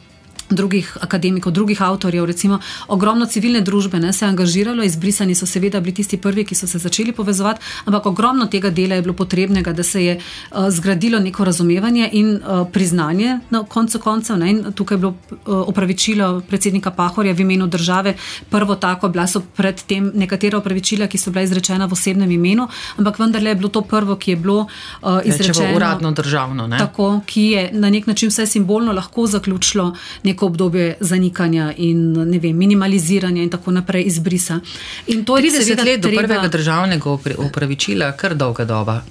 drugih 0.49 0.97
akademikov, 1.01 1.53
drugih 1.53 1.81
avtorjev, 1.81 2.25
recimo 2.25 2.59
ogromno 2.87 3.25
civilne 3.25 3.61
družbe 3.61 3.99
ne, 3.99 4.13
se 4.13 4.25
je 4.25 4.29
angažiralo, 4.29 4.83
izbrisani 4.83 5.35
so 5.35 5.45
seveda 5.45 5.79
bili 5.79 5.93
tisti 5.93 6.17
prvi, 6.17 6.45
ki 6.45 6.55
so 6.55 6.67
se 6.67 6.79
začeli 6.79 7.11
povezovati, 7.11 7.61
ampak 7.85 8.05
ogromno 8.05 8.45
tega 8.45 8.69
dela 8.69 8.95
je 8.95 9.01
bilo 9.01 9.13
potrebnega, 9.13 9.73
da 9.73 9.83
se 9.83 10.05
je 10.05 10.17
uh, 10.17 10.69
zgradilo 10.69 11.19
neko 11.19 11.45
razumevanje 11.45 12.09
in 12.11 12.35
uh, 12.35 12.67
priznanje 12.73 13.39
na 13.49 13.63
koncu 13.63 13.99
koncev. 13.99 14.37
Ne, 14.37 14.49
in 14.49 14.63
tukaj 14.73 14.95
je 14.95 14.99
bilo 14.99 15.13
uh, 15.31 15.37
opravičilo 15.67 16.41
predsednika 16.49 16.91
Pahorja 16.91 17.33
v 17.33 17.41
imenu 17.41 17.67
države, 17.67 18.15
prvo 18.49 18.75
tako, 18.75 19.09
bila 19.09 19.27
so 19.27 19.41
predtem 19.55 20.11
nekatera 20.15 20.57
opravičila, 20.57 21.07
ki 21.07 21.17
so 21.17 21.31
bila 21.31 21.43
izrečena 21.43 21.85
v 21.85 21.93
osebnem 21.93 22.31
imenu, 22.31 22.67
ampak 22.97 23.19
vendarle 23.19 23.49
je 23.49 23.55
bilo 23.55 23.69
to 23.69 23.81
prvo, 23.81 24.15
ki 24.15 24.31
je 24.31 24.35
bilo 24.35 24.65
uh, 25.01 25.19
izrečeno. 25.25 25.75
Uradno 25.75 26.11
državno. 26.11 26.67
Ne? 26.67 26.77
Tako, 26.77 27.21
ki 27.25 27.41
je 27.41 27.69
na 27.73 27.89
nek 27.89 28.07
način 28.07 28.29
vse 28.29 28.45
simbolno 28.45 28.93
lahko 28.93 29.27
zaključilo 29.27 29.93
neko 30.23 30.38
obdobje 30.45 30.97
zanikanja 30.99 31.73
in 31.77 32.13
vem, 32.39 32.57
minimaliziranja 32.57 33.43
in 33.43 33.49
tako 33.49 33.71
naprej 33.71 34.03
izbrisa. 34.07 34.59
In 35.07 35.25
to 35.25 35.37
je 35.37 35.43
30 35.43 35.85
let 35.85 36.01
do 36.01 36.09
prvega 36.09 36.47
državnega 36.47 37.09
upravičila, 37.37 38.11
kar 38.11 38.35
dolga 38.35 38.65
doba. 38.65 39.01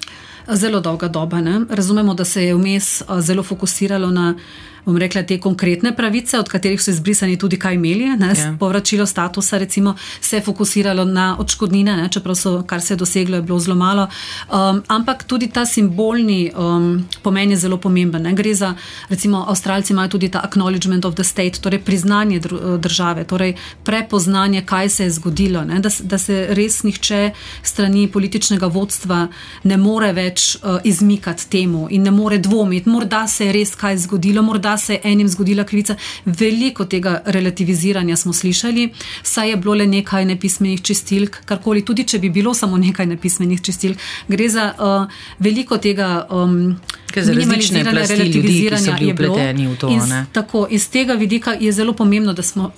Zelo 0.53 0.81
dolga 0.81 1.09
doba. 1.09 1.41
Ne? 1.41 1.61
Razumemo, 1.71 2.15
da 2.15 2.25
se 2.25 2.45
je 2.45 2.55
vmes 2.55 3.03
zelo 3.21 3.43
fokusiralo 3.43 4.11
na 4.11 4.35
bom 4.88 4.99
rekla, 4.99 5.23
te 5.23 5.38
konkretne 5.40 5.92
pravice, 5.97 6.38
od 6.38 6.49
katerih 6.49 6.80
so 6.83 6.90
izbrisani 6.90 7.38
tudi 7.38 7.59
kaj 7.61 7.76
imeli, 7.78 8.09
ne, 8.18 8.33
ja. 8.37 8.54
povračilo 8.61 9.07
statusa, 9.07 9.59
recimo, 9.59 9.95
se 10.21 10.37
je 10.37 10.42
fokusiralo 10.42 11.04
na 11.04 11.37
odškodnine, 11.38 11.97
ne, 11.97 12.09
čeprav 12.12 12.37
so, 12.38 12.62
kar 12.66 12.80
se 12.80 12.95
je 12.95 12.99
doseglo, 12.99 13.37
je 13.37 13.42
bilo 13.42 13.59
zelo 13.59 13.76
malo. 13.76 14.09
Um, 14.49 14.83
ampak 14.88 15.25
tudi 15.25 15.50
ta 15.52 15.66
simbolni 15.66 16.50
um, 16.57 17.04
pomen 17.23 17.50
je 17.50 17.57
zelo 17.57 17.76
pomemben. 17.76 18.23
Ne. 18.23 18.33
Gre 18.33 18.54
za, 18.54 18.75
recimo, 19.09 19.45
Avstralci 19.49 19.92
imajo 19.92 20.09
tudi 20.16 20.28
ta 20.28 20.42
acknowledgement 20.45 21.04
of 21.04 21.14
the 21.14 21.25
state, 21.25 21.61
torej 21.61 21.83
priznanje 21.85 22.40
države, 22.78 23.25
torej 23.25 23.54
prepoznanje, 23.85 24.62
kaj 24.66 24.88
se 24.88 25.04
je 25.04 25.11
zgodilo, 25.11 25.64
ne, 25.64 25.80
da, 25.80 25.90
da 26.00 26.18
se 26.18 26.47
res 26.50 26.83
nihče 26.83 27.30
strani 27.62 28.09
političnega 28.09 28.66
vodstva 28.66 29.26
ne 29.64 29.76
more 29.76 30.12
več 30.12 30.28
več 30.28 30.57
uh, 30.57 30.78
izmikati 30.85 31.49
temu 31.50 31.88
in 31.90 32.02
ne 32.02 32.11
more 32.11 32.38
dvomiti, 32.38 32.88
morda 32.88 33.26
se 33.28 33.47
je 33.47 33.52
res 33.52 33.75
kaj 33.78 33.99
zgodilo, 34.04 34.42
morda 34.42 34.76
se 34.79 34.93
je 34.93 35.01
enim 35.05 35.29
zgodila 35.29 35.65
krivica. 35.65 35.97
Veliko 36.25 36.85
tega 36.85 37.23
relativiziranja 37.27 38.17
smo 38.17 38.33
slišali, 38.33 38.89
saj 39.23 39.51
je 39.51 39.57
bilo 39.57 39.75
le 39.75 39.87
nekaj 39.87 40.25
nepismenih 40.25 40.83
čistilk, 40.83 41.37
karkoli, 41.45 41.85
tudi 41.85 42.05
če 42.05 42.19
bi 42.19 42.31
bilo 42.31 42.55
samo 42.55 42.79
nekaj 42.79 43.07
nepismenih 43.07 43.63
čistilk. 43.63 43.99
Gre 44.29 44.49
za 44.49 44.73
uh, 44.79 45.19
veliko 45.39 45.79
tega. 45.79 46.27
Um, 46.31 46.79
Minimaliziranje, 47.17 47.91
relativiziranje 47.91 48.93
je 49.01 49.15
bilo 49.15 49.35
v 49.35 49.77
to. 49.81 49.89
Iz, 49.89 50.13
tako, 50.33 50.67
iz 50.71 50.91
tega 50.91 51.15
vidika 51.15 51.57
je 51.61 51.73
zelo 51.73 51.93
pomembno, 51.93 52.33
da 52.33 52.43
smo 52.43 52.71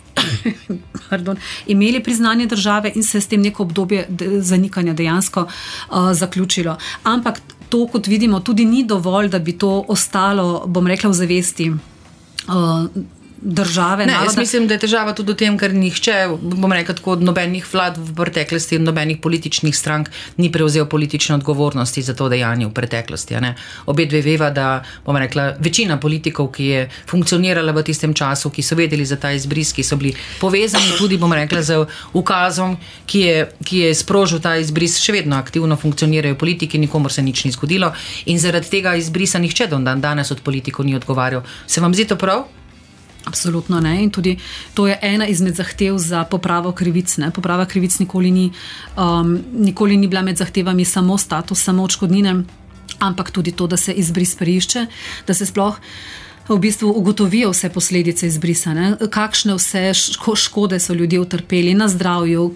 pardon, 1.11 1.37
imeli 1.67 2.03
priznanje 2.03 2.47
države 2.47 2.93
in 2.95 3.03
se 3.03 3.21
s 3.21 3.27
tem 3.27 3.43
neko 3.43 3.63
obdobje 3.63 4.07
zanikanja 4.41 4.93
dejansko 4.93 5.41
uh, 5.43 6.13
zaključilo. 6.13 6.79
Ampak 7.03 7.41
to, 7.71 7.87
kot 7.93 8.11
vidimo, 8.11 8.41
tudi 8.45 8.67
ni 8.67 8.83
dovolj, 8.85 9.31
da 9.31 9.39
bi 9.39 9.55
to 9.59 9.85
ostalo, 9.89 10.65
bom 10.67 10.87
rekla, 10.91 11.11
v 11.11 11.19
zavesti. 11.23 11.71
Uh, 12.51 12.87
države. 13.41 14.07
Ne, 14.07 14.13
jaz 14.13 14.37
mislim, 14.37 14.67
da 14.69 14.75
je 14.75 14.85
težava 14.85 15.15
tudi 15.17 15.33
v 15.33 15.37
tem, 15.37 15.57
ker 15.59 15.73
nihče, 15.75 16.17
bom 16.43 16.73
rekel, 16.73 16.95
tako 16.99 17.17
od 17.17 17.23
nobenih 17.25 17.65
vlad 17.73 17.97
v 17.99 18.15
preteklosti 18.17 18.77
in 18.77 18.85
nobenih 18.85 19.21
političnih 19.23 19.77
strank 19.77 20.11
ni 20.37 20.53
prevzel 20.53 20.87
politične 20.87 21.35
odgovornosti 21.35 22.03
za 22.03 22.15
to 22.15 22.29
dejanje 22.29 22.67
v 22.67 22.75
preteklosti. 22.77 23.39
Obe 23.87 24.07
dve 24.07 24.21
veva, 24.23 24.51
da 24.51 24.83
bom 25.07 25.17
rekla, 25.17 25.55
večina 25.59 25.97
politikov, 26.01 26.51
ki 26.53 26.65
je 26.65 26.85
funkcionirala 27.09 27.73
v 27.73 27.83
tistem 27.83 28.15
času, 28.15 28.51
ki 28.51 28.63
so 28.63 28.77
vedeli 28.77 29.07
za 29.07 29.17
ta 29.17 29.33
izbris, 29.33 29.73
ki 29.73 29.83
so 29.83 29.97
bili 29.97 30.13
povezani 30.41 30.93
tudi, 30.99 31.17
bom 31.17 31.33
rekla, 31.33 31.63
z 31.63 31.81
ukazom, 32.13 32.77
ki 33.07 33.21
je, 33.21 33.49
ki 33.65 33.85
je 33.87 33.95
sprožil 33.95 34.41
ta 34.45 34.57
izbris, 34.61 35.01
še 35.01 35.17
vedno 35.17 35.37
aktivno 35.41 35.77
funkcionirajo 35.77 36.37
politiki, 36.37 36.79
nikomor 36.79 37.13
se 37.13 37.23
nič 37.23 37.45
ni 37.45 37.53
zgodilo 37.57 37.93
in 38.27 38.39
zaradi 38.39 38.69
tega 38.69 38.95
izbrisa 38.95 39.39
nihče 39.39 39.67
do 39.67 39.79
dan 39.79 40.01
danes 40.01 40.31
od 40.31 40.41
politikov 40.45 40.87
ni 40.87 40.95
odgovarjal. 40.95 41.43
Se 41.67 41.81
vam 41.81 41.95
zdi 41.95 42.05
to 42.05 42.17
prav? 42.17 42.60
Absolutno 43.25 43.81
ne. 43.81 44.03
In 44.03 44.11
tudi 44.11 44.39
to 44.75 44.87
je 44.87 44.99
ena 45.03 45.27
izmed 45.27 45.55
zahtev 45.55 45.99
za 45.99 46.25
popravo 46.25 46.73
krivic. 46.73 47.17
Ne. 47.17 47.31
Poprava 47.31 47.67
krivic 47.67 47.99
nikoli 47.99 48.31
ni, 48.31 48.53
um, 48.97 49.39
nikoli 49.53 49.97
ni 49.97 50.09
bila 50.09 50.23
med 50.23 50.37
zahtevami 50.37 50.85
samo 50.85 51.19
status, 51.19 51.63
samo 51.63 51.85
odškodnine, 51.85 52.43
ampak 52.99 53.31
tudi 53.31 53.53
to, 53.53 53.67
da 53.67 53.77
se 53.77 53.93
izbris 53.93 54.35
preišče, 54.35 54.87
da 55.27 55.35
se 55.35 55.47
sploh 55.47 55.77
v 56.55 56.59
bistvu 56.59 56.91
ugotovijo 56.97 57.51
vse 57.51 57.69
posledice 57.71 58.27
izbrisane, 58.27 58.97
kakšne 59.11 59.55
vse 59.55 59.93
škode 60.37 60.81
so 60.81 60.95
ljudje 60.95 61.21
utrpeli 61.21 61.75
na 61.75 61.89
zdravju, 61.89 62.55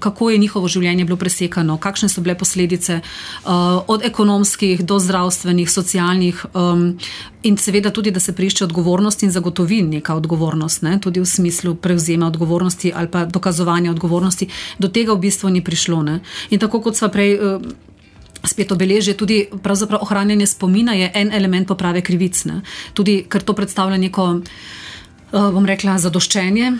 kako 0.00 0.30
je 0.30 0.38
njihovo 0.38 0.68
življenje 0.68 1.04
bilo 1.04 1.16
presekano, 1.16 1.78
kakšne 1.78 2.08
so 2.08 2.20
bile 2.20 2.34
posledice 2.38 3.00
uh, 3.00 3.50
od 3.86 4.04
ekonomskih 4.04 4.84
do 4.84 4.98
zdravstvenih, 4.98 5.70
socialnih 5.70 6.44
um, 6.54 6.98
in 7.42 7.56
seveda 7.56 7.90
tudi, 7.90 8.10
da 8.10 8.20
se 8.20 8.32
prišče 8.32 8.64
odgovornost 8.64 9.22
in 9.22 9.30
zagotovi 9.30 9.82
neka 9.82 10.14
odgovornost, 10.14 10.82
ne? 10.82 10.98
tudi 11.00 11.20
v 11.20 11.26
smislu 11.26 11.74
prevzema 11.74 12.26
odgovornosti 12.26 12.92
ali 12.94 13.10
pa 13.10 13.24
dokazovanja 13.24 13.90
odgovornosti. 13.90 14.48
Do 14.78 14.88
tega 14.88 15.12
v 15.12 15.22
bistvu 15.28 15.50
ni 15.50 15.64
prišlo. 15.64 16.02
Ne? 16.02 16.20
In 16.50 16.58
tako 16.58 16.82
kot 16.82 16.96
sva 16.96 17.08
prej. 17.08 17.38
Uh, 17.38 17.62
spet 18.44 18.72
obeležje, 18.72 19.14
tudi 19.16 19.46
ohranjanje 20.00 20.46
spomina 20.46 20.92
je 20.92 21.10
en 21.14 21.32
element 21.32 21.68
poprave 21.68 22.02
krivic. 22.02 22.44
Ne? 22.44 22.60
Tudi 22.94 23.24
ker 23.28 23.42
to 23.42 23.54
predstavlja 23.54 23.96
neko, 23.96 24.26
uh, 25.32 25.50
bom 25.52 25.66
rekla, 25.66 25.98
zadoščenje. 25.98 26.72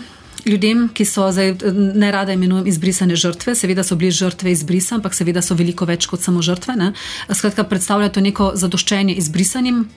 Ljudem, 0.47 0.87
ki 0.93 1.03
so 1.05 1.25
zdaj 1.33 1.55
ne 1.73 2.11
rada 2.13 2.31
imenujem 2.37 2.67
izbrisane 2.69 3.17
žrtve, 3.19 3.55
seveda 3.57 3.83
so 3.83 3.97
bili 3.99 4.13
žrtve 4.15 4.51
izbrisa, 4.53 4.95
ampak 4.95 5.17
seveda 5.17 5.41
so 5.41 5.57
veliko 5.57 5.87
več 5.89 6.05
kot 6.07 6.21
samo 6.23 6.43
žrtve. 6.45 6.75
Ne? 6.77 6.91
Skratka, 7.27 7.65
predstavlja 7.67 8.11
to 8.13 8.23
neko 8.23 8.53
zadoščenje 8.55 9.17
izbrisanim. 9.17 9.87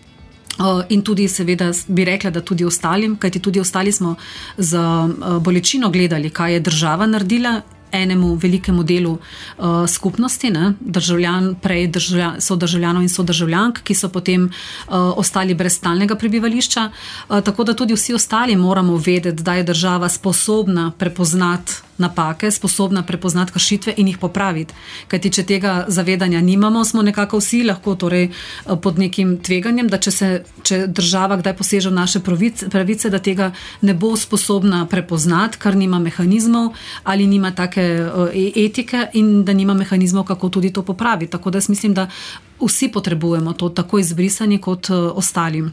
Uh, 0.61 0.83
in 0.93 1.00
tudi, 1.07 1.29
seveda, 1.31 1.71
bi 1.88 2.05
rekla, 2.05 2.33
da 2.35 2.43
tudi 2.45 2.67
ostalim, 2.69 3.14
kajti 3.17 3.40
tudi 3.40 3.61
ostali 3.62 3.93
smo 3.93 4.17
z 4.59 4.76
uh, 4.76 5.38
bolečino 5.40 5.88
gledali, 5.95 6.29
kaj 6.31 6.52
je 6.52 6.64
država 6.67 7.07
naredila 7.07 7.61
enemu 7.92 8.35
velikemu 8.35 8.82
delu 8.82 9.12
uh, 9.12 9.88
skupnosti, 9.88 10.50
ne, 10.50 10.73
državljan, 10.80 11.54
prej 11.62 11.87
državljan, 11.87 12.40
so 12.40 12.56
državljanov 12.56 13.02
in 13.02 13.09
so 13.09 13.23
državljank, 13.23 13.82
ki 13.82 13.94
so 13.94 14.09
potem 14.09 14.44
uh, 14.44 14.94
ostali 15.16 15.54
brez 15.54 15.76
stalnega 15.76 16.14
prebivališča. 16.14 16.90
Uh, 17.28 17.40
tako 17.40 17.64
da 17.64 17.75
tudi 17.75 17.94
vsi 17.94 18.14
ostali 18.14 18.56
moramo 18.56 18.97
vedeti, 18.97 19.42
da 19.42 19.54
je 19.54 19.62
država 19.62 20.09
sposobna 20.09 20.92
prepoznati 20.99 21.89
napake, 22.00 22.50
sposobna 22.50 23.02
prepoznati 23.02 23.52
kršitve 23.52 23.95
in 23.97 24.09
jih 24.09 24.19
popraviti. 24.19 24.75
Kajti, 25.09 25.30
če 25.30 25.45
tega 25.47 25.75
zavedanja 25.88 26.40
nimamo, 26.40 26.85
smo 26.85 27.02
nekako 27.02 27.38
vsi 27.38 27.62
lahko 27.64 27.95
torej, 27.95 28.30
eh, 28.30 28.76
pod 28.83 28.99
nekim 28.99 29.37
tveganjem, 29.38 29.88
da 29.88 29.99
če, 29.99 30.11
se, 30.11 30.30
če 30.62 30.87
država 30.87 31.37
kdaj 31.40 31.57
poseže 31.57 31.90
v 31.90 31.99
naše 31.99 32.21
pravice, 32.71 33.11
da 33.11 33.19
tega 33.19 33.52
ne 33.80 33.95
bo 33.95 34.14
sposobna 34.16 34.87
prepoznati, 34.90 35.59
ker 35.59 35.76
nima 35.76 35.99
mehanizmov 35.99 36.73
ali 37.04 37.26
nima 37.26 37.50
take 37.54 37.83
uh, 38.00 38.28
etike 38.35 39.09
in 39.14 39.45
da 39.45 39.52
nima 39.52 39.75
mehanizmov, 39.75 40.25
kako 40.25 40.49
tudi 40.49 40.73
to 40.73 40.83
popraviti. 40.83 41.33
Tako 41.33 41.50
da 41.50 41.59
jaz 41.59 41.69
mislim, 41.69 41.95
da 41.95 42.09
vsi 42.61 42.88
potrebujemo 42.88 43.52
to, 43.52 43.69
tako 43.69 43.99
izbrisani 43.99 44.59
kot 44.59 44.90
uh, 44.90 45.11
ostalim. 45.14 45.73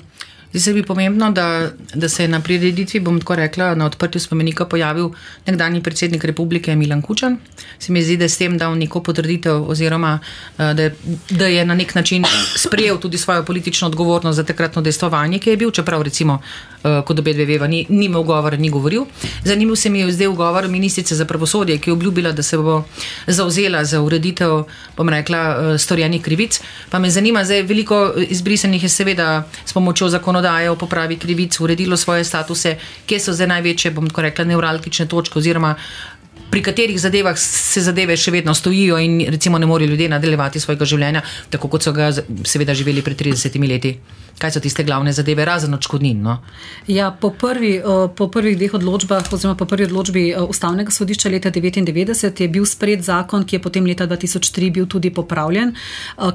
Zdi 0.57 0.63
se 0.63 0.73
mi 0.73 0.83
pomembno, 0.83 1.31
da, 1.31 1.69
da 1.93 2.09
se 2.09 2.23
je 2.23 2.27
na 2.27 2.39
prireditvi, 2.41 2.99
bom 2.99 3.19
tako 3.19 3.35
rekla, 3.35 3.75
na 3.75 3.85
odprtju 3.85 4.21
spomenika 4.21 4.65
pojavil 4.65 5.11
nekdani 5.45 5.83
predsednik 5.83 6.23
republike 6.23 6.75
Milan 6.75 7.01
Kučan. 7.01 7.37
Se 7.79 7.93
mi 7.93 8.01
zdi, 8.01 8.17
da 8.17 8.25
je 8.25 8.29
s 8.29 8.37
tem 8.37 8.57
dal 8.57 8.73
neko 8.77 9.03
potrditev, 9.03 9.69
oziroma 9.69 10.19
eh, 10.57 10.73
da, 10.73 10.89
da 11.29 11.47
je 11.47 11.65
na 11.65 11.75
nek 11.75 11.95
način 11.95 12.25
sprejel 12.55 12.97
tudi 12.97 13.17
svojo 13.17 13.45
politično 13.45 13.87
odgovornost 13.87 14.35
za 14.35 14.43
takratno 14.43 14.81
dejstvovanje, 14.81 15.39
ki 15.39 15.49
je 15.49 15.57
bil, 15.57 15.71
čeprav 15.71 16.01
recimo 16.01 16.39
Eh, 16.87 17.01
kot 17.05 17.19
obe 17.19 17.33
dve 17.33 17.45
veva, 17.45 17.67
ni, 17.67 17.85
ni 17.89 18.05
imel 18.05 18.23
govora, 18.23 18.57
ni 18.57 18.69
govoril. 18.69 19.05
Zanimiv 19.43 19.75
se 19.75 19.89
mi 19.89 19.99
je 19.99 20.11
zdaj 20.11 20.27
govor 20.27 20.67
ministrice 20.67 21.15
za 21.15 21.25
pravosodje, 21.25 21.77
ki 21.77 21.89
je 21.89 21.93
obljubila, 21.93 22.31
da 22.31 22.43
se 22.43 22.57
bo 22.57 22.83
zauzela 23.27 23.83
za 23.85 24.01
ureditev, 24.01 24.63
bom 24.97 25.09
rekla, 25.09 25.39
eh, 25.39 25.77
storjenih 25.77 26.21
krivic. 26.21 26.61
Pa 26.89 26.99
me 26.99 27.09
zanima, 27.09 27.43
zdaj 27.43 27.63
veliko 27.63 28.13
izbrisanih 28.29 28.83
je 28.83 28.89
seveda 28.89 29.43
s 29.65 29.73
pomočjo 29.73 30.09
zakonodaje 30.09 30.46
o 30.71 30.75
popravi 30.75 31.17
krivic 31.17 31.59
uredilo 31.59 31.97
svoje 31.97 32.23
statuse, 32.23 32.77
kje 33.05 33.19
so 33.19 33.33
zdaj 33.33 33.47
največje, 33.47 33.91
bom 33.91 34.07
tako 34.09 34.21
rekla, 34.21 34.45
neuralgične 34.45 35.07
točke 35.07 35.39
oziroma 35.39 35.75
pri 36.51 36.61
katerih 36.63 36.99
zadevah 36.99 37.37
se 37.37 37.81
zadeve 37.81 38.17
še 38.17 38.31
vedno 38.31 38.53
stojijo 38.53 38.97
in 38.97 39.19
recimo 39.29 39.57
ne 39.57 39.65
morejo 39.65 39.89
ljudje 39.89 40.09
nadaljevati 40.09 40.59
svojega 40.59 40.85
življenja, 40.85 41.21
tako 41.49 41.67
kot 41.67 41.83
so 41.83 41.93
ga 41.93 42.11
seveda 42.43 42.73
živeli 42.73 43.01
pred 43.01 43.19
30 43.19 43.59
leti. 43.69 43.97
Kaj 44.37 44.51
so 44.53 44.61
tiste 44.61 44.83
glavne 44.85 45.09
zadeve, 45.17 45.45
razen 45.49 45.73
odškodnin? 45.73 46.19
No? 46.21 46.35
Ja, 46.87 47.09
po, 47.09 47.31
prvi, 47.33 47.71
po 48.15 48.27
prvih 48.29 48.53
dveh 48.57 48.75
odločbah, 48.77 49.25
oziroma 49.33 49.57
po 49.57 49.65
prvi 49.65 49.87
odločbi 49.87 50.25
Ustavnega 50.37 50.93
sodišča 50.93 51.31
leta 51.33 51.49
1999, 51.49 52.43
je 52.45 52.49
bil 52.53 52.67
sprejet 52.69 53.01
zakon, 53.07 53.47
ki 53.49 53.57
je 53.57 53.61
potem 53.63 53.87
leta 53.89 54.05
2003 54.05 54.69
bil 54.75 54.85
tudi 54.85 55.09
popravljen, 55.09 55.73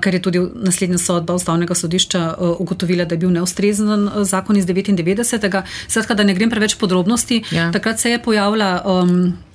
ker 0.03 0.19
je 0.19 0.23
tudi 0.25 0.43
naslednja 0.67 0.99
sodba 0.99 1.39
Ustavnega 1.39 1.79
sodišča 1.79 2.25
ugotovila, 2.59 3.07
da 3.07 3.15
je 3.15 3.23
bil 3.23 3.31
neustrezen 3.39 4.11
zakon 4.27 4.59
iz 4.59 4.67
1999. 4.67 5.63
Skratka, 5.87 6.19
da 6.19 6.27
ne 6.27 6.35
grem 6.35 6.51
preveč 6.51 6.75
podrobnosti, 6.83 7.45
ja. 7.55 7.71
takrat 7.71 8.03
se 8.03 8.17
je 8.17 8.23
pojavila. 8.23 8.75
Um, 8.83 9.52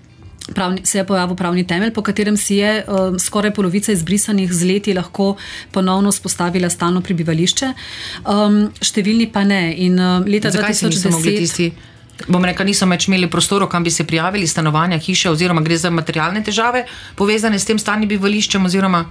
pravni, 0.53 0.85
se 0.85 0.97
je 0.97 1.05
pojavil 1.05 1.35
pravni 1.35 1.67
temelj, 1.67 1.93
po 1.93 2.01
katerem 2.01 2.37
si 2.37 2.55
je 2.55 2.83
uh, 2.87 3.17
skoraj 3.19 3.53
polovica 3.53 3.91
izbrisanih 3.91 4.53
z 4.53 4.63
leti 4.63 4.93
lahko 4.93 5.35
ponovno 5.71 6.11
spostavila 6.11 6.69
stalno 6.69 7.01
prebivališče, 7.01 7.73
um, 8.25 8.63
številni 8.81 9.29
pa 9.31 9.43
ne. 9.43 9.75
In, 9.85 9.99
uh, 9.99 10.25
leta 10.25 10.51
Zakaj 10.51 10.73
2010. 10.73 11.71
Bom 12.27 12.41
rekel, 12.45 12.65
niso 12.65 12.87
več 12.89 13.05
imeli 13.07 13.29
prostorov, 13.29 13.69
kam 13.69 13.83
bi 13.85 13.93
se 13.93 14.03
prijavili, 14.07 14.47
stanovanja, 14.49 14.97
hiše, 14.97 15.29
oziroma 15.29 15.61
gre 15.61 15.77
za 15.77 15.91
materialne 15.93 16.41
težave, 16.43 16.87
povezane 17.15 17.59
s 17.59 17.69
tem 17.69 17.77
stalnim 17.77 18.09
bivališčem. 18.09 18.65
Oziroma... 18.65 19.05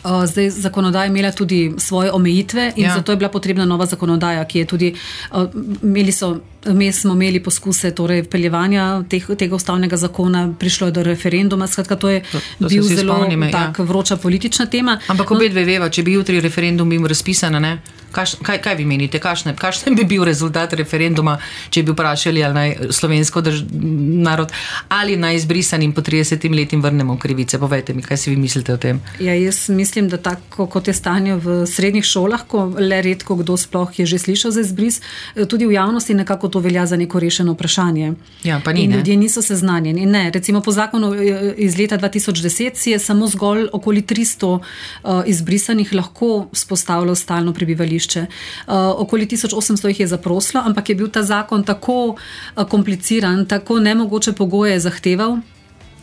Zdaj, 0.00 0.46
zakonodaja 0.64 1.04
je 1.04 1.10
imela 1.12 1.28
tudi 1.32 1.74
svoje 1.78 2.12
omejitve, 2.12 2.72
in 2.76 2.86
ja. 2.86 2.94
zato 2.96 3.12
je 3.12 3.16
bila 3.20 3.28
potrebna 3.28 3.66
nova 3.68 3.86
zakonodaja, 3.86 4.44
ki 4.48 4.62
je 4.62 4.66
tudi, 4.66 4.88
imeli 5.82 6.12
so 6.12 6.38
Mi 6.66 6.92
smo 6.92 7.12
imeli 7.12 7.40
poskuse 7.42 7.90
torej, 7.94 8.24
peljevanja 8.28 9.02
teh, 9.08 9.26
tega 9.38 9.54
ustavnega 9.56 9.96
zakona, 9.96 10.42
prišlo 10.58 10.90
je 10.90 10.92
do 10.92 11.02
referenduma. 11.02 11.66
Skratka, 11.66 11.96
to 11.96 12.08
je 12.08 12.20
to, 12.32 12.40
to 12.58 12.68
bil 12.68 12.82
zelo 12.82 13.16
spomnime, 13.16 13.50
tak, 13.50 13.78
ja. 13.78 13.84
vroča 13.84 14.16
politična 14.16 14.66
tema. 14.66 14.98
Ampak 15.06 15.30
obe 15.30 15.48
dve 15.48 15.64
veva, 15.64 15.88
če 15.88 16.02
bi 16.02 16.18
jutri 16.18 16.40
referendum 16.40 16.88
bil 16.88 17.08
razpisan, 17.08 17.56
kaj, 18.12 18.26
kaj, 18.42 18.58
kaj 18.62 18.74
vi 18.74 18.84
menite, 18.84 19.18
kakšen 19.18 19.94
bi 19.96 20.04
bil 20.04 20.24
rezultat 20.26 20.72
referenduma, 20.78 21.36
če 21.70 21.82
bi 21.86 21.94
vprašali 21.94 22.44
ali 22.44 22.54
naj 22.54 22.92
slovensko 22.96 23.42
drž, 23.46 23.62
narod 24.26 24.52
ali 24.88 25.16
naj 25.16 25.38
izbrisanim 25.40 25.92
po 25.94 26.02
30 26.02 26.46
letih 26.54 26.82
vrnemo 26.82 27.16
krivice? 27.18 27.58
Povejte 27.58 27.94
mi, 27.94 28.02
kaj 28.02 28.16
si 28.16 28.30
vi 28.30 28.36
mislite 28.36 28.74
o 28.74 28.80
tem? 28.80 29.00
Ja, 29.20 29.34
jaz 29.34 29.68
mislim, 29.68 30.08
da 30.08 30.18
tako 30.18 30.66
kot 30.66 30.88
je 30.88 30.94
stanje 30.94 31.36
v 31.36 31.62
srednjih 31.66 32.04
šolah, 32.04 32.44
ko 32.46 32.66
le 32.78 33.02
redko 33.02 33.38
kdo 33.40 33.56
sploh 33.56 33.98
je 33.98 34.06
že 34.06 34.18
slišal 34.18 34.50
za 34.50 34.64
izbris, 34.66 35.00
tudi 35.48 35.66
v 35.66 35.78
javnosti 35.78 36.14
nekako 36.14 36.49
to 36.50 36.58
velja 36.60 36.86
za 36.86 36.96
neko 36.96 37.20
rešeno 37.20 37.52
vprašanje. 37.52 38.12
Ja, 38.44 38.60
pa 38.64 38.72
ni. 38.72 38.84
In 38.84 38.90
ne. 38.90 38.96
ljudje 38.96 39.16
niso 39.16 39.42
seznanjeni. 39.42 40.06
Ne, 40.06 40.30
recimo 40.30 40.60
po 40.60 40.72
zakonu 40.72 41.14
eh, 41.14 41.54
iz 41.56 41.78
leta 41.78 41.98
2010 41.98 42.74
si 42.74 42.90
je 42.90 42.98
samo 42.98 43.26
zgolj 43.26 43.68
okoli 43.72 44.02
300 44.02 44.46
uh, 44.46 45.22
izbrisanih 45.26 45.94
lahko 45.94 46.48
spostavilo 46.52 47.14
stalno 47.14 47.52
prebivališče. 47.52 48.20
Uh, 48.20 48.74
okoli 48.96 49.26
1800 49.26 49.88
jih 49.88 50.00
je 50.00 50.06
zaprosilo, 50.06 50.62
ampak 50.66 50.88
je 50.88 50.94
bil 50.94 51.08
ta 51.08 51.22
zakon 51.22 51.64
tako 51.64 51.96
uh, 52.06 52.64
kompliciran, 52.64 53.46
tako 53.46 53.80
nemogoče 53.80 54.32
pogoje 54.32 54.80
zahteval. 54.80 55.38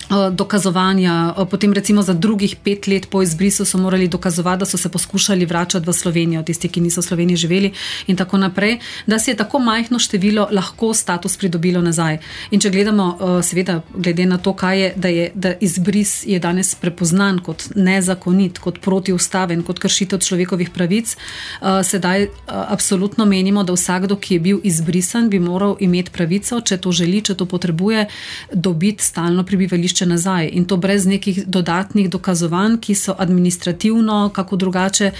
Eh, 0.09 0.31
Dokazovanja, 0.31 1.33
eh, 1.37 1.45
potem 1.45 1.73
recimo 1.73 2.01
za 2.01 2.13
drugih 2.13 2.55
pet 2.63 2.87
let 2.87 3.09
po 3.09 3.21
izbrisu 3.21 3.65
so 3.65 3.77
morali 3.77 4.07
dokazovati, 4.07 4.59
da 4.59 4.65
so 4.65 4.77
se 4.77 4.89
poskušali 4.89 5.45
vračati 5.45 5.89
v 5.89 5.93
Slovenijo, 5.93 6.43
tisti, 6.43 6.69
ki 6.69 6.81
niso 6.81 7.01
v 7.01 7.03
Sloveniji 7.03 7.37
živeli, 7.37 7.73
in 8.07 8.15
tako 8.15 8.37
naprej, 8.37 8.79
da 9.07 9.19
si 9.19 9.31
je 9.31 9.37
tako 9.37 9.59
majhno 9.59 9.99
število 9.99 10.47
lahko 10.51 10.93
status 10.93 11.37
pridobilo 11.37 11.81
nazaj. 11.81 12.17
In 12.51 12.59
če 12.59 12.69
gledamo, 12.69 13.17
eh, 13.19 13.43
seveda, 13.43 13.81
glede 13.95 14.25
na 14.25 14.37
to, 14.37 14.53
kaj 14.53 14.81
je, 14.81 14.93
da 14.95 15.07
je 15.07 15.31
da 15.35 15.53
izbris 15.59 16.25
je 16.25 16.39
danes 16.39 16.75
prepoznan 16.75 17.39
kot 17.39 17.63
nezakonit, 17.75 18.59
kot 18.59 18.79
protiustaven, 18.81 19.63
kot 19.63 19.79
kršitev 19.79 20.19
človekovih 20.19 20.69
pravic, 20.69 21.15
sedaj 21.83 22.27
absolutno 22.47 23.25
menimo, 23.25 23.63
da 23.63 23.73
vsakdo, 23.73 24.15
ki 24.15 24.33
je 24.33 24.39
bil 24.39 24.59
izbrisan, 24.63 25.29
bi 25.29 25.39
moral 25.39 25.75
imeti 25.79 26.11
pravico, 26.11 26.61
če 26.61 26.77
to 26.77 26.91
želi, 26.91 27.21
če 27.21 27.35
to 27.35 27.45
potrebuje, 27.45 28.07
dobiti 28.53 29.03
stalno 29.03 29.43
prebivališče 29.43 29.96
nazaj. 30.05 30.49
In 30.53 30.65
to 30.65 30.77
brez 30.77 31.05
nekih 31.05 31.47
dodatnih 31.47 32.09
dokazovanj, 32.09 32.77
ki 32.77 32.95
so 32.95 33.15
administrativno, 33.17 34.29
kako 34.33 34.55
drugače, 34.55 35.05
eh, 35.05 35.13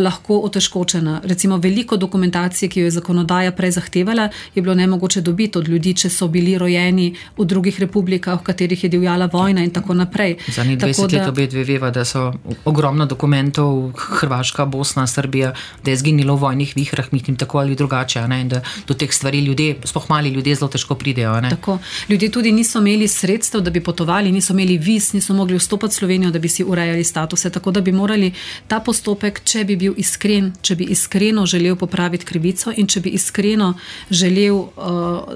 lahko 0.00 0.40
otežkočena. 0.40 1.20
Recimo, 1.24 1.56
veliko 1.56 1.96
dokumentacije, 1.96 2.68
ki 2.68 2.80
jo 2.80 2.84
je 2.84 2.90
zakonodaja 2.90 3.52
prej 3.52 3.70
zahtevala, 3.70 4.28
je 4.54 4.62
bilo 4.62 4.74
nemogoče 4.74 5.20
dobiti 5.20 5.58
od 5.58 5.68
ljudi, 5.68 5.94
če 5.94 6.10
so 6.10 6.28
bili 6.28 6.58
rojeni 6.58 7.14
v 7.38 7.44
drugih 7.44 7.80
republikah, 7.80 8.40
v 8.40 8.42
katerih 8.44 8.84
je 8.84 8.88
divjala 8.88 9.26
vojna 9.32 9.64
in 9.64 9.70
tako 9.70 9.94
naprej. 9.94 10.36
Zadnjih 10.48 10.78
Tako 10.78 10.92
20 10.92 11.10
da- 11.10 11.18
let 11.18 11.28
obe 11.28 11.46
dve 11.46 11.64
veva, 11.64 11.90
da 11.90 12.04
so 12.04 12.32
ogromno 12.64 13.06
dokumentov, 13.06 13.92
Hrvaška, 13.96 14.64
Bosna, 14.64 15.06
Srbija, 15.06 15.52
da 15.84 15.90
je 15.90 15.96
zginilo 15.96 16.36
v 16.36 16.40
vojnih 16.40 16.72
vihrah, 16.76 17.12
mislim 17.12 17.36
tako 17.36 17.58
ali 17.58 17.74
drugače, 17.74 18.28
ne, 18.28 18.40
in 18.40 18.48
da 18.48 18.60
do 18.86 18.94
teh 18.94 19.12
stvari 19.12 19.40
ljudje, 19.40 19.76
sploh 19.84 20.10
mali 20.10 20.28
ljudje, 20.28 20.54
zelo 20.54 20.68
težko 20.68 20.94
pridejo. 20.94 21.40
ne. 21.40 21.50
Tako. 21.50 21.78
Ljudje 22.08 22.30
tudi 22.30 22.52
niso 22.52 22.78
imeli 22.78 23.08
sredstev, 23.08 23.60
da 23.60 23.70
bi 23.70 23.80
potovali, 23.80 24.13
niso 24.22 24.52
imeli 24.52 24.78
viz, 24.78 25.12
niso 25.12 25.34
mogli 25.34 25.58
vstopiti 25.58 25.92
v 25.92 25.94
Slovenijo, 25.94 26.30
da 26.30 26.38
bi 26.38 26.48
si 26.48 26.64
urejali 26.64 27.04
statuse. 27.04 27.50
Tako 27.50 27.70
da 27.70 27.80
bi 27.80 27.92
morali 27.92 28.32
ta 28.68 28.80
postopek, 28.80 29.40
če 29.44 29.64
bi 29.64 29.76
bil 29.76 29.94
iskren, 29.96 30.52
če 30.62 30.76
bi 30.76 30.84
iskreno 30.84 31.46
želel 31.46 31.76
popraviti 31.76 32.24
krivico 32.24 32.72
in 32.76 32.86
če 32.86 33.00
bi 33.00 33.14
iskreno 33.18 33.74
želel 34.10 34.54
uh, 34.54 34.68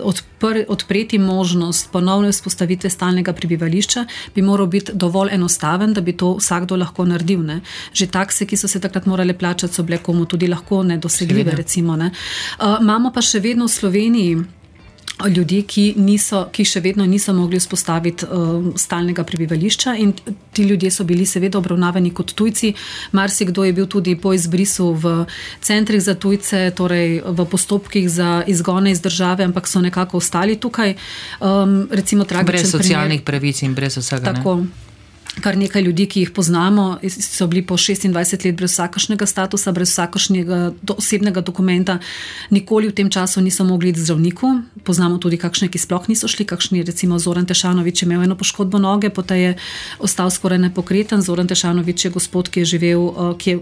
odpr, 0.02 0.64
odpreti 0.68 1.18
možnost 1.18 1.90
ponovne 1.92 2.32
vzpostavitve 2.32 2.90
stalnega 2.90 3.32
prebivališča, 3.32 4.04
bi 4.34 4.42
moral 4.42 4.66
biti 4.66 4.92
dovolj 4.94 5.34
enostaven, 5.34 5.94
da 5.94 6.00
bi 6.00 6.16
to 6.16 6.34
vsakdo 6.38 6.76
lahko 6.76 7.04
naredil. 7.04 7.42
Ne. 7.44 7.60
Že 7.92 8.06
takse, 8.06 8.46
ki 8.46 8.56
so 8.56 8.68
se 8.68 8.80
takrat 8.80 9.06
morale 9.06 9.38
plačati, 9.38 9.74
so 9.74 9.82
bile 9.82 9.98
komu 9.98 10.26
tudi 10.26 10.46
lahko 10.48 10.82
nedosegljive. 10.82 11.56
Recimo, 11.56 11.96
ne. 11.96 12.10
uh, 12.60 12.78
imamo 12.80 13.12
pa 13.14 13.22
še 13.22 13.40
vedno 13.40 13.66
v 13.66 13.72
Sloveniji 13.72 14.57
ljudi, 15.26 15.62
ki, 15.66 15.84
niso, 15.96 16.44
ki 16.52 16.64
še 16.64 16.80
vedno 16.84 17.06
niso 17.06 17.32
mogli 17.34 17.58
vzpostaviti 17.58 18.26
uh, 18.26 18.70
stalnega 18.78 19.24
prebivališča, 19.26 19.94
in 19.98 20.12
ti 20.52 20.62
ljudje 20.62 20.90
so 20.90 21.04
bili 21.04 21.26
seveda 21.26 21.58
obravnavani 21.58 22.12
kot 22.14 22.34
tujci. 22.38 22.74
Marsikdo 23.12 23.64
je 23.64 23.72
bil 23.72 23.86
tudi 23.86 24.16
po 24.16 24.32
izbrisu 24.32 24.92
v 24.94 25.14
centrih 25.60 26.02
za 26.02 26.14
tujce, 26.14 26.70
torej 26.76 27.22
v 27.26 27.48
postopkih 27.50 28.08
za 28.10 28.42
izgone 28.46 28.92
iz 28.94 29.00
države, 29.00 29.44
ampak 29.44 29.68
so 29.68 29.80
nekako 29.80 30.22
ostali 30.22 30.56
tukaj. 30.56 30.94
Um, 31.40 31.88
recimo, 31.90 32.24
Brez 32.24 32.70
socialnih 32.70 33.22
pravic 33.22 33.62
in 33.62 33.74
brez 33.74 33.98
vsega. 33.98 34.32
ne. 34.32 34.87
Kar 35.40 35.56
nekaj 35.56 35.82
ljudi, 35.82 36.06
ki 36.10 36.20
jih 36.20 36.30
poznamo, 36.34 36.98
so 37.08 37.46
bili 37.46 37.62
po 37.66 37.76
26 37.76 38.44
let 38.44 38.56
brez 38.56 38.72
vsakršnega 38.72 39.26
statusa, 39.26 39.72
brez 39.72 39.92
vsakršnega 39.92 40.58
do, 40.82 40.96
osebnega 40.98 41.40
dokumenta, 41.40 41.98
nikoli 42.50 42.88
v 42.88 42.94
tem 42.94 43.10
času 43.10 43.40
niso 43.40 43.64
mogli 43.64 43.92
iti 43.94 44.00
zdravniku. 44.00 44.52
Poznamo 44.84 45.18
tudi 45.18 45.38
kakšne, 45.38 45.68
ki 45.68 45.78
sploh 45.78 46.08
niso 46.08 46.28
šli, 46.28 46.46
kakšni, 46.46 46.82
recimo 46.82 47.18
Zoran 47.18 47.46
Tešanovič, 47.46 48.02
je 48.02 48.06
imel 48.06 48.26
eno 48.26 48.36
poškodbo 48.36 48.78
noge, 48.78 49.10
potem 49.10 49.38
je 49.38 49.56
ostal 49.98 50.30
skoraj 50.30 50.58
nepokreten. 50.58 51.22
Zoran 51.22 51.46
Tešanovič 51.46 52.04
je 52.04 52.10
gospod, 52.10 52.50
ki 52.50 52.64
je 52.64 52.72
živel, 52.76 53.08
eh, 53.08 53.34
ki 53.38 53.50
je 53.50 53.58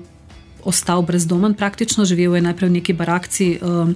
ostal 0.67 1.03
brezdomen, 1.03 1.55
praktično 1.55 2.05
živel 2.05 2.35
je 2.35 2.43
najprej 2.43 2.69
v 2.69 2.77
neki 2.81 2.93
barakci 2.93 3.47
um, 3.63 3.95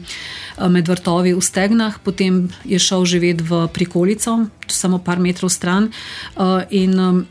med 0.71 0.89
vrtovi 0.89 1.35
v 1.35 1.43
Stegnah, 1.43 1.99
potem 1.99 2.47
je 2.63 2.79
šel 2.79 3.05
živeti 3.05 3.43
v 3.43 3.67
prikolico, 3.75 4.47
samo 4.71 5.03
par 5.03 5.19
metrov 5.19 5.51
stran. 5.51 5.91
In, 6.71 7.27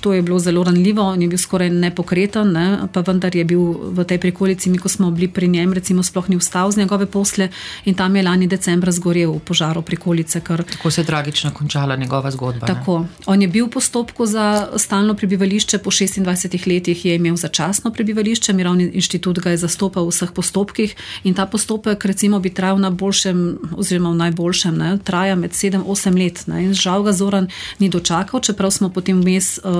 To 0.00 0.12
je 0.12 0.22
bilo 0.22 0.38
zelo 0.38 0.64
ranljivo, 0.64 1.02
on 1.02 1.22
je 1.22 1.28
bil 1.28 1.38
skoraj 1.38 1.70
nepokreten, 1.70 2.52
ne, 2.52 2.88
pa 2.92 3.00
vendar 3.00 3.36
je 3.36 3.44
bil 3.44 3.60
v 3.94 4.04
tej 4.04 4.18
prikolici, 4.18 4.70
mi 4.70 4.78
ko 4.78 4.88
smo 4.88 5.10
bili 5.10 5.28
pri 5.28 5.48
njem, 5.48 5.72
recimo, 5.72 6.02
sploh 6.02 6.28
ni 6.28 6.36
vstal 6.36 6.72
z 6.72 6.76
njegove 6.76 7.06
posle 7.06 7.48
in 7.84 7.94
tam 7.94 8.16
je 8.16 8.22
lani 8.22 8.46
decembra 8.46 8.92
zgorel 8.92 9.32
v 9.32 9.40
požaru 9.40 9.82
prikolice. 9.82 10.40
Kar, 10.40 10.62
Tako 10.64 10.90
se 10.90 11.00
je 11.00 11.04
tragično 11.04 11.50
končala 11.50 11.96
njegova 11.96 12.30
zgodba. 12.30 12.66
ne. 12.66 12.74
Tako. 12.74 13.06
On 13.26 13.42
je 13.42 13.48
bil 13.48 13.66
v 13.66 13.70
postopku 13.70 14.26
za 14.26 14.68
stalno 14.76 15.14
prebivališče, 15.14 15.78
po 15.78 15.90
26 15.90 16.66
letih 16.66 17.04
je 17.04 17.14
imel 17.14 17.36
začasno 17.36 17.92
prebivališče, 17.92 18.52
Mirovni 18.52 18.90
inštitut 18.94 19.38
ga 19.38 19.50
je 19.50 19.56
zastopal 19.56 20.04
v 20.04 20.10
vseh 20.10 20.32
postopkih 20.32 20.94
in 21.24 21.34
ta 21.34 21.46
postopek 21.46 22.04
recimo 22.04 22.40
bi 22.40 22.50
trajal 22.50 22.78
na 22.78 22.90
boljšem, 22.90 23.58
oziroma 23.76 24.10
v 24.10 24.20
najboljšem, 24.26 24.78
ne, 24.78 24.98
traja 25.04 25.34
med 25.34 25.50
7-8 25.50 26.18
let. 26.18 26.44
Ne, 26.46 26.64
in 26.64 26.74
žal 26.74 27.02
ga 27.02 27.12
Zoran 27.12 27.48
ni 27.78 27.88
dočakal, 27.88 28.40
čeprav 28.40 28.70
smo 28.70 28.88
potem 28.88 29.20
vmes 29.22 29.58
uh, 29.58 29.71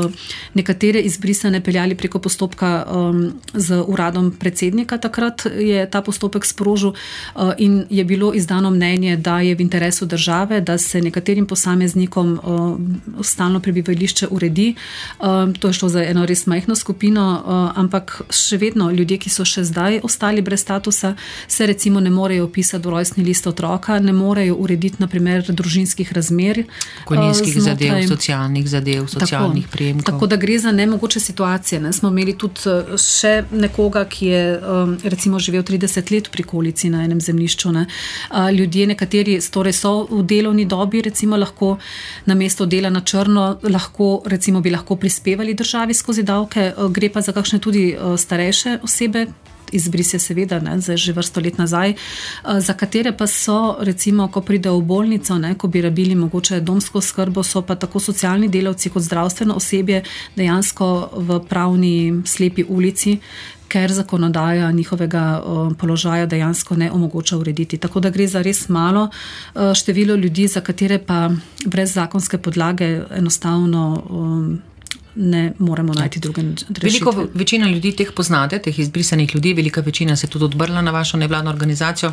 nekatere 0.54 1.00
izbrisane 1.00 1.60
peljali 1.60 1.94
preko 1.94 2.18
postopka 2.18 2.86
z 3.54 3.82
uradom 3.86 4.30
predsednika, 4.30 4.98
takrat 4.98 5.46
je 5.58 5.90
ta 5.90 6.02
postopek 6.02 6.44
sprožil 6.46 6.92
uh, 6.92 7.52
in 7.58 7.84
je 7.90 8.04
bilo 8.04 8.32
izdano 8.34 8.70
mnenje, 8.70 9.16
da 9.16 9.40
je 9.40 9.54
v 9.54 9.60
interesu 9.60 10.06
države, 10.06 10.60
da 10.60 10.78
se 10.78 11.00
nekaterim 11.00 11.46
posameznikom 11.46 12.40
uh, 12.42 13.24
stalno 13.24 13.60
prebivališče 13.60 14.26
uredi. 14.30 14.74
To 15.58 15.68
je 15.68 15.72
šlo 15.72 15.88
za 15.88 16.02
eno 16.04 16.26
res 16.26 16.46
majhno 16.46 16.74
skupino, 16.76 17.42
ampak 17.76 18.22
še 18.30 18.56
vedno 18.56 18.90
ljudje, 18.90 19.18
ki 19.18 19.30
so 19.30 19.44
še 19.44 19.64
zdaj 19.64 20.00
ostali 20.02 20.42
brez 20.42 20.60
statusa, 20.60 21.14
se 21.48 21.66
recimo 21.66 22.00
ne 22.00 22.10
morejo 22.10 22.44
upisati 22.44 22.88
v 22.88 22.90
rojstni 22.90 23.24
list 23.24 23.46
otroka, 23.46 23.98
ne 23.98 24.12
morejo 24.12 24.56
urediti 24.56 25.02
naprimer 25.02 25.44
družinskih 25.48 26.12
razmer. 26.12 26.64
Pokojninskih 27.04 27.60
zadev, 27.62 28.08
socialnih 28.08 28.68
zadev, 28.68 29.06
socialnih 29.06 29.66
tako, 29.66 29.76
prejemkov. 29.82 30.04
tako 30.04 30.26
da 30.26 30.36
gre 30.36 30.58
za 30.58 30.72
nemogoče 30.72 31.20
situacije. 31.20 31.80
Ne. 31.80 31.92
Smo 31.92 32.08
imeli 32.08 32.36
tudi 32.38 32.60
eh, 32.66 32.96
še 32.98 33.44
nekoga, 33.50 34.04
ki 34.04 34.26
je 34.26 34.42
um, 34.58 34.96
recimo 35.04 35.38
živel 35.38 35.62
30 35.62 36.12
let 36.14 36.28
v 36.28 36.32
prikolici 36.38 36.90
na 36.90 37.04
enem 37.04 37.20
zemljišču. 37.20 37.72
Ne. 37.72 37.86
Ljudje, 38.52 38.86
nekateri 38.86 39.38
torej 39.52 39.76
so 39.76 40.06
v 40.10 40.22
delovni 40.22 40.64
dobi, 40.64 41.02
recimo 41.02 41.36
lahko 41.36 41.76
na 42.26 42.34
mesto 42.34 42.66
dela 42.66 42.90
na 42.90 43.00
črno, 43.00 43.58
lahko, 43.62 44.22
recimo 44.26 44.60
bi 44.60 44.70
lahko 44.70 44.96
prispevali 44.96 45.54
državi 45.54 45.94
skozi 45.94 46.22
davke, 46.22 46.72
uh, 46.76 46.90
gre 46.90 47.10
pa 47.12 47.20
za 47.20 47.32
kakšne 47.32 47.58
tudi 47.58 47.92
starejše 48.16 48.78
osebe. 48.82 49.26
Izbris 49.72 50.14
je 50.14 50.20
seveda 50.20 50.60
ne, 50.60 50.78
že 50.80 51.12
vrsto 51.12 51.40
let 51.40 51.58
nazaj, 51.58 51.90
eh, 51.90 52.60
za 52.60 52.74
katere 52.74 53.12
pa 53.12 53.26
so, 53.26 53.76
recimo, 53.80 54.28
ko 54.28 54.40
pridejo 54.40 54.78
v 54.78 54.82
bolnico, 54.82 55.38
ne, 55.38 55.54
ko 55.54 55.68
bi 55.68 55.82
rabili 55.82 56.14
mogoče 56.14 56.60
domsko 56.60 57.00
skrbo, 57.00 57.42
so 57.42 57.62
pa 57.62 57.74
tako 57.74 58.00
socialni 58.00 58.48
delavci 58.48 58.90
kot 58.90 59.02
zdravstveno 59.02 59.54
osebje 59.54 60.02
dejansko 60.36 61.10
v 61.16 61.40
pravni 61.48 62.22
slepi 62.26 62.64
ulici, 62.68 63.18
ker 63.72 63.92
zakonodaja 63.92 64.70
njihovega 64.72 65.24
eh, 65.40 65.74
položaja 65.78 66.26
dejansko 66.26 66.76
ne 66.76 66.90
omogoča 66.92 67.38
urediti. 67.38 67.78
Tako 67.78 68.00
da 68.00 68.10
gre 68.10 68.26
za 68.26 68.42
res 68.42 68.68
malo 68.68 69.08
eh, 69.08 69.74
število 69.74 70.14
ljudi, 70.14 70.48
za 70.48 70.60
katere 70.60 70.98
pa 70.98 71.30
brez 71.66 71.94
zakonske 71.94 72.38
podlage 72.38 73.00
enostavno. 73.10 74.62
Ne 75.14 75.52
moremo 75.58 75.92
najti 75.94 76.20
druge 76.20 76.42
rešitve. 76.42 76.80
Veliko 76.82 77.26
večina 77.34 77.68
ljudi 77.68 77.92
teh 77.96 78.12
poznate, 78.16 78.58
teh 78.58 78.78
izbrisanih 78.78 79.34
ljudi, 79.34 79.54
velika 79.54 79.80
večina 79.80 80.16
se 80.16 80.26
je 80.26 80.30
tudi 80.30 80.44
odbrla 80.44 80.82
na 80.82 80.90
vašo 80.90 81.16
nevladno 81.16 81.50
organizacijo. 81.50 82.12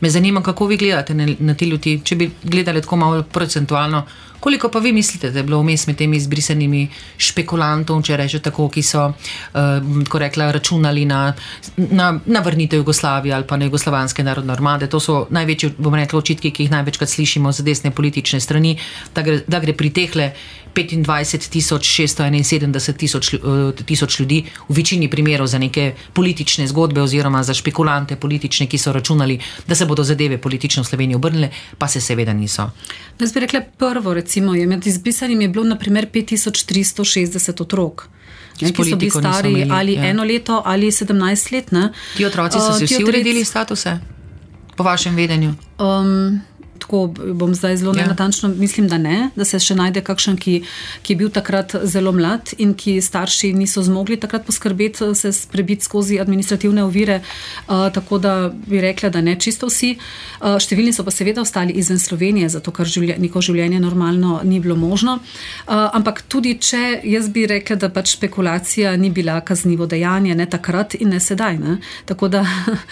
Me 0.00 0.10
zanima, 0.10 0.42
kako 0.42 0.66
vi 0.66 0.76
gledate 0.76 1.14
na, 1.14 1.28
na 1.38 1.54
te 1.54 1.66
ljudi, 1.66 2.00
če 2.04 2.16
bi 2.16 2.30
gledali 2.42 2.80
tako 2.80 2.96
malo 2.96 3.22
procentualno. 3.22 4.06
Koliko 4.44 4.68
pa 4.68 4.78
vi 4.78 4.92
mislite, 4.92 5.30
da 5.30 5.38
je 5.38 5.42
bilo 5.42 5.58
vmes 5.62 5.86
med 5.86 5.96
temi 5.96 6.18
izbrisanimi 6.20 6.82
špekulantov, 7.16 8.02
če 8.04 8.18
rečem 8.20 8.42
tako, 8.44 8.66
ki 8.68 8.82
so, 8.84 9.06
uh, 9.08 10.18
rekla, 10.20 10.50
računali 10.52 11.06
na, 11.08 11.20
na, 11.76 12.10
na 12.26 12.42
vrnitev 12.44 12.82
Jugoslavije 12.82 13.32
ali 13.34 13.46
pa 13.48 13.56
na 13.56 13.64
jugoslovanske 13.70 14.24
narodne 14.24 14.52
armade? 14.52 14.90
To 14.92 15.00
so 15.00 15.22
največji, 15.32 15.70
bom 15.78 15.96
rekla, 15.96 16.20
očitki, 16.20 16.52
ki 16.52 16.66
jih 16.66 16.74
največkrat 16.76 17.08
slišimo 17.14 17.52
z 17.56 17.64
desne 17.64 17.90
politične 17.90 18.40
strani, 18.40 18.76
da 19.16 19.24
gre, 19.24 19.40
da 19.48 19.62
gre 19.64 19.72
pri 19.72 19.90
tehle 19.96 20.28
25 20.74 21.78
71 21.78 22.96
tisoč, 22.96 23.34
tisoč 23.86 24.20
ljudi, 24.20 24.44
v 24.68 24.74
večini 24.74 25.08
primerov 25.08 25.46
za 25.46 25.58
neke 25.58 25.94
politične 26.12 26.66
zgodbe 26.66 27.02
oziroma 27.02 27.42
za 27.42 27.54
špekulante 27.54 28.16
politične, 28.16 28.66
ki 28.66 28.78
so 28.78 28.92
računali, 28.92 29.38
da 29.66 29.74
se 29.74 29.86
bodo 29.86 30.04
zadeve 30.04 30.38
politično 30.38 30.82
v 30.82 30.86
Sloveniji 30.86 31.16
obrnile, 31.16 31.50
pa 31.78 31.88
se 31.88 32.00
seveda 32.00 32.32
niso. 32.32 32.70
Jaz 33.20 33.32
bi 33.32 33.40
rekla 33.40 33.60
prvo, 33.78 34.14
recimo, 34.14 34.33
je 34.36 34.66
med 34.66 34.86
izbrisanimi 34.86 35.44
je 35.44 35.48
bilo 35.48 35.64
naprimer 35.64 36.06
5360 36.06 37.62
otrok. 37.62 38.08
Ne, 38.60 38.72
ki 38.72 38.84
so 38.84 38.96
bili 38.96 39.10
stari 39.10 39.50
imeli, 39.50 39.70
ali 39.72 39.94
ja. 39.94 40.04
eno 40.04 40.24
leto 40.24 40.62
ali 40.64 40.86
17 40.86 41.52
let. 41.52 41.72
Ne. 41.72 41.92
Ti 42.16 42.26
otroci 42.26 42.58
so 42.58 42.72
si 42.72 42.84
uh, 42.84 42.90
vsi 42.90 43.04
uredili 43.04 43.44
statuse, 43.44 43.98
po 44.76 44.82
vašem 44.82 45.16
vedenju? 45.16 45.54
Um, 45.78 46.40
tako 46.78 47.06
bom 47.34 47.54
zdaj 47.54 47.76
zelo 47.76 47.94
ja. 47.96 48.06
natančno, 48.06 48.48
mislim, 48.48 48.88
da 48.88 48.98
ne, 48.98 49.30
da 49.36 49.44
se 49.44 49.58
še 49.60 49.74
najde 49.74 50.02
kakšen, 50.04 50.36
ki, 50.36 50.60
ki 51.02 51.12
je 51.12 51.16
bil 51.16 51.30
takrat 51.32 51.74
zelo 51.84 52.12
mlad 52.12 52.54
in 52.58 52.74
ki 52.74 52.98
starši 53.02 53.52
niso 53.56 53.82
zmogli 53.82 54.16
takrat 54.20 54.46
poskrbeti, 54.46 55.14
se 55.14 55.32
prebiti 55.52 55.84
skozi 55.84 56.18
administrativne 56.20 56.84
ovire. 56.84 57.20
Uh, 57.68 57.88
tako 57.94 58.18
da 58.18 58.34
bi 58.66 58.80
rekla, 58.80 59.08
da 59.10 59.20
ne 59.20 59.36
čisto 59.40 59.68
vsi. 59.70 59.94
Uh, 60.40 60.56
številni 60.60 60.92
so 60.92 61.04
pa 61.06 61.14
seveda 61.14 61.42
ostali 61.44 61.76
izven 61.78 61.98
Slovenije, 61.98 62.50
zato 62.56 62.72
ker 62.74 62.88
življe, 62.88 63.16
neko 63.22 63.42
življenje 63.44 63.80
normalno 63.80 64.40
ni 64.44 64.60
bilo 64.60 64.76
možno. 64.76 65.18
Uh, 65.20 65.88
ampak 65.96 66.24
tudi 66.28 66.56
če 66.60 67.00
jaz 67.04 67.30
bi 67.32 67.46
rekla, 67.50 67.78
da 67.80 67.90
pač 67.92 68.16
špekulacija 68.18 68.96
ni 69.00 69.10
bila 69.14 69.38
kaznivo 69.40 69.86
dejanje, 69.86 70.34
ne 70.34 70.46
takrat 70.50 70.98
in 70.98 71.14
ne 71.14 71.20
sedaj. 71.20 71.58
Ne? 71.58 71.78
Tako 72.04 72.28
da 72.28 72.44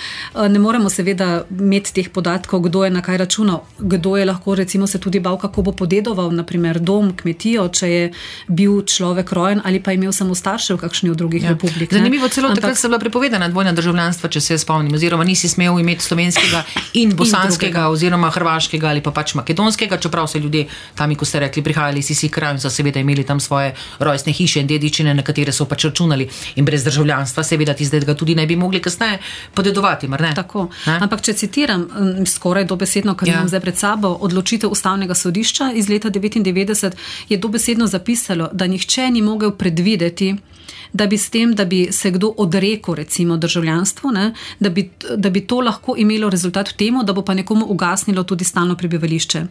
ne 0.55 0.62
moremo 0.62 0.90
seveda 0.90 1.45
imeti 1.51 1.92
teh 2.01 2.11
podatkov, 2.12 2.64
kdo 2.68 2.87
je 2.87 2.95
na 2.95 3.03
kaj 3.05 3.21
računal 3.25 3.64
kdo 3.83 4.16
je 4.16 4.25
lahko 4.25 4.55
recimo 4.55 4.87
se 4.87 5.01
tudi 5.01 5.21
bal, 5.21 5.38
kako 5.38 5.62
bo 5.62 5.73
podedoval, 5.73 6.31
naprimer 6.31 6.81
dom, 6.81 7.12
kmetijo, 7.16 7.68
če 7.68 7.88
je 7.88 8.03
bil 8.49 8.83
človek 8.87 9.33
rojen 9.33 9.61
ali 9.64 9.83
pa 9.83 9.92
imel 9.92 10.12
samo 10.12 10.35
starše 10.35 10.75
v 10.75 10.79
kakšni 10.79 11.11
od 11.11 11.16
drugih 11.16 11.42
ja. 11.42 11.55
republik. 11.55 11.92
Zanimivo, 11.92 12.29
celo 12.29 12.49
Ampak, 12.49 12.62
takrat 12.62 12.79
se 12.79 12.87
je 12.87 12.90
bila 12.90 12.99
prepovedana 12.99 13.49
dvojna 13.49 13.73
državljanstva, 13.73 14.29
če 14.29 14.40
se 14.40 14.59
spomnim, 14.59 14.95
oziroma 14.95 15.25
nisi 15.25 15.49
smel 15.49 15.79
imeti 15.81 16.05
slovenskega 16.05 16.64
in 17.03 17.16
bosanskega, 17.16 17.87
in 17.87 17.97
oziroma 17.97 18.31
hrvaškega 18.31 18.88
ali 18.88 19.03
pa 19.03 19.11
pač 19.11 19.35
makedonskega, 19.35 19.99
čeprav 19.99 20.29
so 20.31 20.38
ljudje 20.38 20.66
tam, 20.95 21.14
ko 21.14 21.25
ste 21.29 21.42
rekli, 21.42 21.62
prihajali 21.62 22.01
iz 22.01 22.11
vseh 22.11 22.31
krajev 22.31 22.57
in 22.57 22.62
so 22.62 22.71
seveda 22.71 23.01
imeli 23.01 23.25
tam 23.25 23.40
svoje 23.40 23.75
rojstne 23.99 24.33
hiše 24.33 24.61
in 24.61 24.71
dedičine, 24.71 25.14
na 25.14 25.23
katere 25.23 25.53
so 25.53 25.66
pač 25.66 25.85
računali 25.88 26.29
in 26.57 26.64
brez 26.64 26.85
državljanstva, 26.85 27.45
seveda 27.45 27.75
ti 27.75 27.85
zdaj 27.88 28.07
ga 28.07 28.14
tudi 28.14 28.35
ne 28.35 28.47
bi 28.47 28.57
mogli 28.57 28.81
kasneje 28.81 29.18
podedovati. 29.55 30.09
Tako. 30.35 30.68
Ampak 30.87 31.23
če 31.23 31.33
citiram 31.33 31.87
skoraj 32.27 32.64
dobesedno, 32.64 33.14
kar 33.14 33.29
ja. 33.29 33.35
imam 33.35 33.49
zdaj 33.49 33.61
pred 33.61 33.72
sabo 33.79 34.09
odločitev 34.21 34.71
ustavnega 34.71 35.15
sodišča 35.15 35.73
iz 35.75 35.89
leta 35.89 36.11
1999, 36.11 36.93
je 37.29 37.37
dobesedno 37.37 37.87
zapisalo, 37.87 38.49
da 38.53 38.67
nihče 38.67 39.11
ni 39.11 39.23
mogel 39.23 39.51
predvideti, 39.51 40.37
da 40.92 41.07
bi 41.07 41.18
s 41.18 41.31
tem, 41.31 41.55
da 41.55 41.64
bi 41.64 41.88
se 41.92 42.11
kdo 42.11 42.35
odrekel, 42.37 42.94
recimo, 42.94 43.37
državljanstvu, 43.37 44.11
ne, 44.11 44.35
da, 44.61 44.70
bi, 44.70 44.90
da 45.16 45.31
bi 45.31 45.40
to 45.46 45.61
lahko 45.61 45.94
imelo 45.98 46.31
rezultat 46.31 46.68
v 46.68 46.76
tem, 46.76 47.00
da 47.05 47.12
bo 47.12 47.22
pa 47.22 47.35
nekomu 47.35 47.66
ugasnilo 47.68 48.22
tudi 48.22 48.44
stalno 48.44 48.76
prebivališče. 48.76 49.44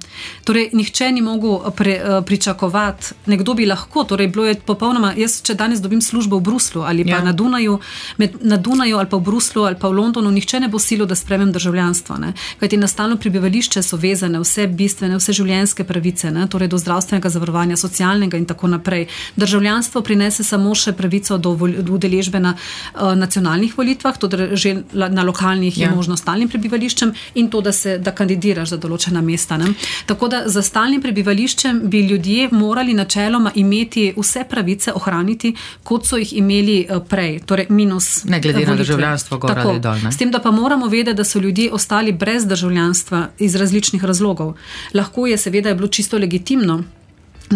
Torej, 0.43 0.69
nihče 0.73 1.11
ni 1.11 1.21
mogel 1.21 1.71
pre, 1.75 1.91
eh, 1.91 2.21
pričakovati, 2.25 3.13
nekdo 3.25 3.53
bi 3.53 3.65
lahko, 3.65 4.03
torej, 4.03 4.27
bilo 4.27 4.45
je 4.45 4.55
popolnoma, 4.55 5.13
jaz, 5.17 5.41
če 5.41 5.55
danes 5.55 5.81
dobim 5.81 6.01
službo 6.01 6.37
v 6.37 6.41
Bruslu 6.41 6.81
ali 6.81 7.03
pa 7.03 7.17
ja. 7.17 7.23
na, 7.23 7.31
Dunaju, 7.31 7.79
med, 8.17 8.37
na 8.41 8.57
Dunaju 8.57 8.97
ali 8.97 9.09
pa 9.09 9.17
v 9.17 9.21
Bruslu 9.21 9.63
ali 9.63 9.75
pa 9.75 9.89
v 9.89 9.97
Londonu, 9.97 10.31
nihče 10.31 10.59
ne 10.59 10.67
bo 10.67 10.79
silo, 10.79 11.05
da 11.05 11.15
spremem 11.15 11.51
državljanstvo. 11.51 12.17
Ne. 12.17 12.33
Kajti 12.59 12.77
na 12.77 12.87
stalno 12.87 13.17
prebivališče 13.17 13.81
so 13.83 13.97
vezane 13.97 14.39
vse 14.39 14.67
bistvene, 14.67 15.17
vse 15.17 15.33
življenjske 15.33 15.83
pravice, 15.83 16.31
ne, 16.31 16.47
torej 16.47 16.67
do 16.67 16.77
zdravstvenega 16.77 17.29
zavarovanja, 17.29 17.77
socialnega 17.77 18.37
in 18.37 18.45
tako 18.45 18.67
naprej. 18.67 19.07
Državljanstvo 19.35 20.01
prinese 20.01 20.43
samo 20.43 20.75
še 20.75 20.93
pravico 20.93 21.30
pravico 21.39 21.81
do 21.81 21.93
udeležbe 21.93 22.39
na 22.39 22.55
uh, 22.55 23.15
nacionalnih 23.15 23.77
volitvah, 23.77 24.17
tudi 24.17 24.55
že 24.55 24.83
na 24.93 25.23
lokalnih 25.23 25.77
ja. 25.77 25.89
je 25.89 25.95
možno 25.95 26.17
stalnim 26.17 26.49
prebivališčem 26.49 27.13
in 27.35 27.49
to, 27.49 27.61
da 27.61 27.71
se 27.71 27.97
da 27.97 28.11
kandidiraš 28.11 28.69
za 28.69 28.77
določena 28.77 29.21
mesta. 29.21 29.57
Ne? 29.57 29.73
Tako 30.05 30.27
da 30.27 30.43
za 30.47 30.61
stalnim 30.61 31.01
prebivališčem 31.01 31.81
bi 31.89 32.01
ljudje 32.07 32.49
morali 32.51 32.93
načeloma 32.93 33.51
imeti 33.55 34.13
vse 34.17 34.43
pravice 34.49 34.93
ohraniti, 34.93 35.53
kot 35.83 36.07
so 36.07 36.17
jih 36.17 36.33
imeli 36.33 36.85
uh, 36.89 37.01
prej, 37.03 37.41
torej 37.45 37.67
minus. 37.69 38.23
Ne 38.25 38.41
glede 38.41 38.59
volitve. 38.59 38.75
na 38.75 38.77
državljanstvo, 38.77 39.37
gor 39.37 39.57
ali 39.57 39.79
dol. 39.79 39.99
S 40.11 40.17
tem, 40.17 40.31
da 40.31 40.39
pa 40.39 40.51
moramo 40.51 40.87
vedeti, 40.87 41.17
da 41.17 41.23
so 41.23 41.39
ljudje 41.39 41.71
ostali 41.71 42.11
brez 42.11 42.45
državljanstva 42.45 43.27
iz 43.39 43.55
različnih 43.55 44.03
razlogov. 44.03 44.55
Lahko 44.93 45.27
je 45.27 45.37
seveda 45.37 45.69
je 45.69 45.75
bilo 45.75 45.87
čisto 45.87 46.17
legitimno 46.17 46.83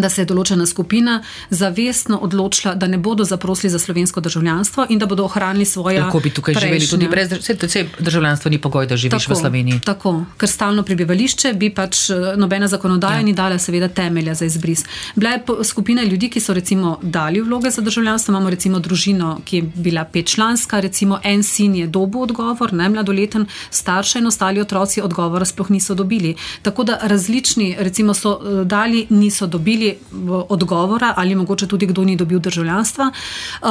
da 0.00 0.08
se 0.08 0.22
je 0.22 0.26
določena 0.26 0.66
skupina 0.66 1.22
zavestno 1.50 2.18
odločila, 2.22 2.74
da 2.74 2.86
ne 2.86 2.98
bodo 2.98 3.24
zaprosili 3.24 3.70
za 3.70 3.78
slovensko 3.78 4.20
državljanstvo 4.20 4.86
in 4.88 4.98
da 4.98 5.06
bodo 5.06 5.24
ohranili 5.24 5.64
svoje. 5.64 6.00
Lahko 6.00 6.20
bi 6.20 6.30
tukaj 6.30 6.54
prejšnje. 6.54 6.68
živeli 6.68 6.90
tudi 6.90 7.08
brez 7.08 7.28
državljanstva. 7.28 8.04
Državljanstvo 8.04 8.50
ni 8.50 8.58
pogoj, 8.58 8.86
da 8.86 8.96
živiš 8.96 9.24
tako, 9.24 9.34
v 9.34 9.40
Sloveniji. 9.40 9.80
Tako, 9.84 10.12
ker 10.36 10.48
stalno 10.48 10.82
prebivališče 10.82 11.52
bi 11.54 11.70
pač 11.74 12.10
eh, 12.10 12.36
nobena 12.36 12.68
zakonodaja 12.68 13.20
ja. 13.20 13.26
ni 13.26 13.32
dala, 13.32 13.58
seveda, 13.58 13.88
temelja 13.88 14.34
za 14.34 14.44
izbris. 14.44 14.84
Bila 15.14 15.30
je 15.30 15.42
skupina 15.64 16.02
ljudi, 16.02 16.30
ki 16.30 16.40
so 16.40 16.54
recimo 16.54 16.98
dali 17.02 17.40
vloge 17.40 17.70
za 17.70 17.82
državljanstvo. 17.82 18.32
Imamo 18.32 18.50
recimo 18.50 18.78
družino, 18.78 19.38
ki 19.44 19.56
je 19.56 19.62
bila 19.62 20.04
petčlanska, 20.04 20.80
recimo 20.80 21.20
en 21.24 21.42
sin 21.42 21.74
je 21.74 21.86
dobil 21.86 22.26
odgovor, 22.26 22.72
ne 22.72 22.88
mladoleten, 22.88 23.46
starše 23.70 24.18
in 24.18 24.26
ostali 24.26 24.60
otroci 24.60 25.00
odgovora 25.02 25.44
sploh 25.44 25.70
niso 25.70 25.94
dobili. 25.94 26.34
Tako 26.62 26.84
da 26.84 26.98
različni, 27.02 27.76
recimo, 27.78 28.14
so 28.14 28.38
eh, 28.40 28.64
dali, 28.64 29.06
niso 29.10 29.46
dobili 29.46 29.85
odgovora, 30.48 31.14
ali 31.16 31.34
mogoče 31.34 31.66
tudi 31.66 31.86
kdo 31.86 32.04
ni 32.04 32.16
dobil 32.16 32.38
državljanstva. 32.38 33.10
Uh, 33.62 33.68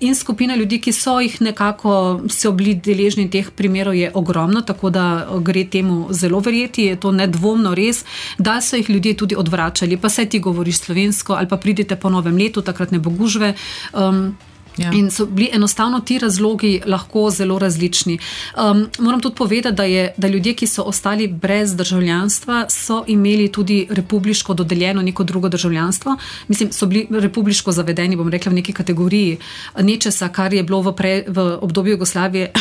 in 0.00 0.14
skupina 0.14 0.56
ljudi, 0.56 0.80
ki 0.80 0.92
so 0.92 1.18
jih 1.20 1.40
nekako 1.42 2.20
so 2.30 2.52
bili 2.52 2.74
deležni 2.74 3.28
teh 3.30 3.50
primerov, 3.50 3.94
je 3.94 4.10
ogromna, 4.14 4.62
tako 4.62 4.90
da 4.90 5.26
gre 5.42 5.64
temu 5.64 6.06
zelo 6.10 6.40
verjeti. 6.40 6.84
Je 6.90 6.96
to 6.96 7.12
nedvomno 7.12 7.74
res, 7.74 8.04
da 8.38 8.60
so 8.60 8.76
jih 8.76 8.90
ljudje 8.90 9.16
tudi 9.16 9.36
odvračali. 9.36 9.96
Pa 9.96 10.08
se 10.08 10.26
ti 10.26 10.38
govoriš 10.38 10.78
slovensko, 10.78 11.34
ali 11.34 11.48
pa 11.48 11.56
pridite 11.56 11.96
po 11.96 12.10
novem 12.10 12.36
letu, 12.36 12.62
takrat 12.62 12.90
ne 12.90 12.98
bo 12.98 13.10
gužve. 13.10 13.54
Um, 13.92 14.36
Ja. 14.78 14.90
In 14.92 15.10
so 15.10 15.26
bili 15.26 15.50
enostavno 15.52 16.00
ti 16.00 16.18
razlogi 16.18 16.80
lahko 16.86 17.30
zelo 17.30 17.58
različni. 17.58 18.18
Um, 18.56 18.88
moram 18.98 19.20
tudi 19.20 19.36
povedati, 19.36 19.76
da, 19.76 19.84
je, 19.84 20.14
da 20.16 20.28
ljudje, 20.28 20.54
ki 20.54 20.66
so 20.66 20.82
ostali 20.82 21.28
brez 21.28 21.76
državljanstva, 21.76 22.66
so 22.68 23.04
imeli 23.06 23.48
tudi 23.52 23.86
republiško 23.90 24.54
dodeljeno 24.54 25.02
neko 25.02 25.24
drugo 25.24 25.48
državljanstvo. 25.48 26.16
Mislim, 26.48 26.72
so 26.72 26.86
bili 26.86 27.06
republiško 27.10 27.72
zavedeni, 27.72 28.16
bom 28.16 28.28
rekla, 28.28 28.50
v 28.50 28.54
neki 28.54 28.72
kategoriji 28.72 29.38
nečesa, 29.80 30.28
kar 30.28 30.54
je 30.54 30.62
bilo 30.62 30.82
v, 30.82 30.92
pre, 30.92 31.24
v 31.28 31.58
obdobju 31.60 31.90
Jugoslavije. 31.90 32.52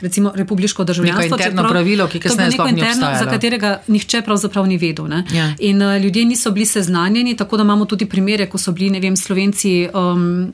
Recimo, 0.00 0.32
republiško 0.34 0.84
državljanstvo. 0.84 1.22
Je 1.22 1.28
interno 1.28 1.68
pravilo, 1.68 2.06
ki 2.06 2.20
je 2.24 2.48
neko 2.50 2.68
interno, 2.68 3.06
za 3.18 3.26
katerega 3.30 3.80
nihče 3.86 4.22
pravzaprav 4.22 4.66
ni 4.66 4.76
vedel. 4.76 5.06
Ja. 5.34 5.54
In 5.58 5.82
uh, 5.82 5.96
ljudje 6.02 6.24
niso 6.24 6.50
bili 6.50 6.66
seznanjeni, 6.66 7.36
tako 7.36 7.56
da 7.56 7.62
imamo 7.62 7.84
tudi 7.84 8.06
primere, 8.06 8.46
ko 8.46 8.58
so 8.58 8.72
bili, 8.72 8.90
ne 8.90 9.00
vem, 9.00 9.16
slovenci. 9.16 9.88
Um, 9.94 10.52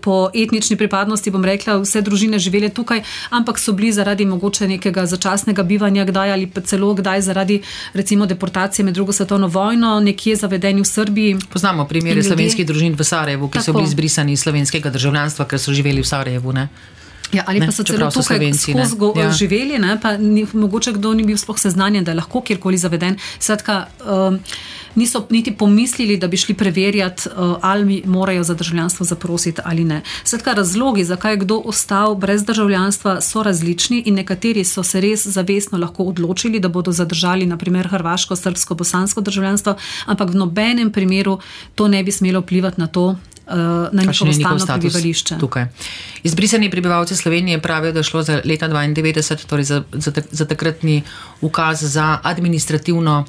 po 0.00 0.30
etnični 0.34 0.76
pripadnosti, 0.76 1.30
bom 1.30 1.44
rekla, 1.44 1.78
vse 1.82 2.02
družine 2.02 2.38
živele 2.38 2.68
tukaj, 2.68 3.02
ampak 3.30 3.58
so 3.58 3.72
bili 3.72 3.92
zaradi 3.92 4.26
mogoče 4.26 4.68
nekega 4.68 5.06
začasnega 5.06 5.62
bivanja, 5.62 6.04
kdaj 6.04 6.32
ali 6.32 6.46
pa 6.46 6.60
celo 6.60 6.94
kdaj 6.94 7.20
zaradi 7.20 7.60
recimo 7.94 8.26
deportacije 8.26 8.84
med 8.84 8.94
drugo 8.94 9.12
svetovno 9.12 9.48
vojno, 9.48 10.00
nekje 10.00 10.36
zavedeni 10.36 10.82
v 10.82 10.88
Srbiji. 10.88 11.36
Poznamo 11.52 11.88
primere 11.88 12.22
slovenskih 12.22 12.66
družin 12.66 12.94
v 12.98 13.04
Sarajevu, 13.04 13.48
ki 13.48 13.58
Tako. 13.58 13.64
so 13.64 13.72
bili 13.72 13.84
izbrisani 13.84 14.32
iz 14.32 14.42
slovenskega 14.42 14.90
državljanstva, 14.90 15.44
ker 15.44 15.58
so 15.58 15.72
živeli 15.72 16.02
v 16.02 16.08
Sarajevu. 16.08 16.52
Ne? 16.52 16.68
Ja, 17.32 17.42
ali 17.46 17.60
ne, 17.60 17.66
pa 17.66 17.72
so 17.72 17.82
celo 17.82 18.10
tukaj 18.10 18.36
Slovenci, 18.38 18.74
skozi 18.90 19.20
ja. 19.20 19.30
živeli, 19.32 19.78
ne, 19.78 19.96
pa 20.00 20.16
ni, 20.16 20.46
mogoče 20.52 20.92
kdo 20.92 21.14
ni 21.14 21.24
bil 21.26 21.38
sploh 21.40 21.58
seznanjen, 21.58 22.04
da 22.04 22.12
je 22.12 22.20
lahko 22.20 22.42
kjerkoli 22.46 22.78
zaveden. 22.78 23.16
Skratka, 23.38 23.86
um, 24.04 24.38
niso 24.94 25.26
niti 25.30 25.52
pomislili, 25.52 26.16
da 26.16 26.28
bi 26.28 26.36
šli 26.36 26.54
preverjati, 26.54 27.28
uh, 27.28 27.56
ali 27.60 28.02
morajo 28.06 28.44
za 28.44 28.54
državljanstvo 28.54 29.06
zaprositi 29.06 29.60
ali 29.64 29.84
ne. 29.84 30.02
Skratka, 30.24 30.52
razlogi, 30.52 31.04
zakaj 31.04 31.32
je 31.32 31.36
kdo 31.36 31.62
ostal 31.64 32.14
brez 32.14 32.44
državljanstva, 32.44 33.20
so 33.20 33.42
različni 33.42 34.02
in 34.06 34.14
nekateri 34.14 34.64
so 34.64 34.82
se 34.82 35.00
res 35.00 35.26
zavestno 35.26 35.78
lahko 35.78 36.02
odločili, 36.04 36.60
da 36.60 36.68
bodo 36.68 36.92
zadržali 36.92 37.46
naprimer 37.46 37.88
hrvaško, 37.88 38.36
srbsko, 38.36 38.74
bosansko 38.74 39.20
državljanstvo, 39.20 39.76
ampak 40.06 40.30
v 40.30 40.34
nobenem 40.34 40.92
primeru 40.92 41.38
to 41.74 41.88
ne 41.88 42.02
bi 42.04 42.12
smelo 42.12 42.40
vplivati 42.40 42.80
na 42.80 42.86
to, 42.86 43.06
uh, 43.46 43.54
na 43.92 44.02
njihovo 44.02 44.32
stalno 44.32 44.66
prebivališče. 44.66 45.38
Tukaj. 45.40 45.66
Izbrisani 46.22 46.70
prebivalci 46.70 47.16
Slovenije 47.16 47.60
pravijo, 47.60 47.92
da 47.92 47.98
je 47.98 48.02
šlo 48.04 48.22
za 48.22 48.40
leta 48.44 48.68
1992, 48.68 49.46
torej 49.46 49.64
za, 49.64 49.82
za, 49.92 50.12
za 50.30 50.44
takratni 50.44 51.02
ukaz 51.40 51.82
za 51.82 52.18
administrativno 52.22 53.24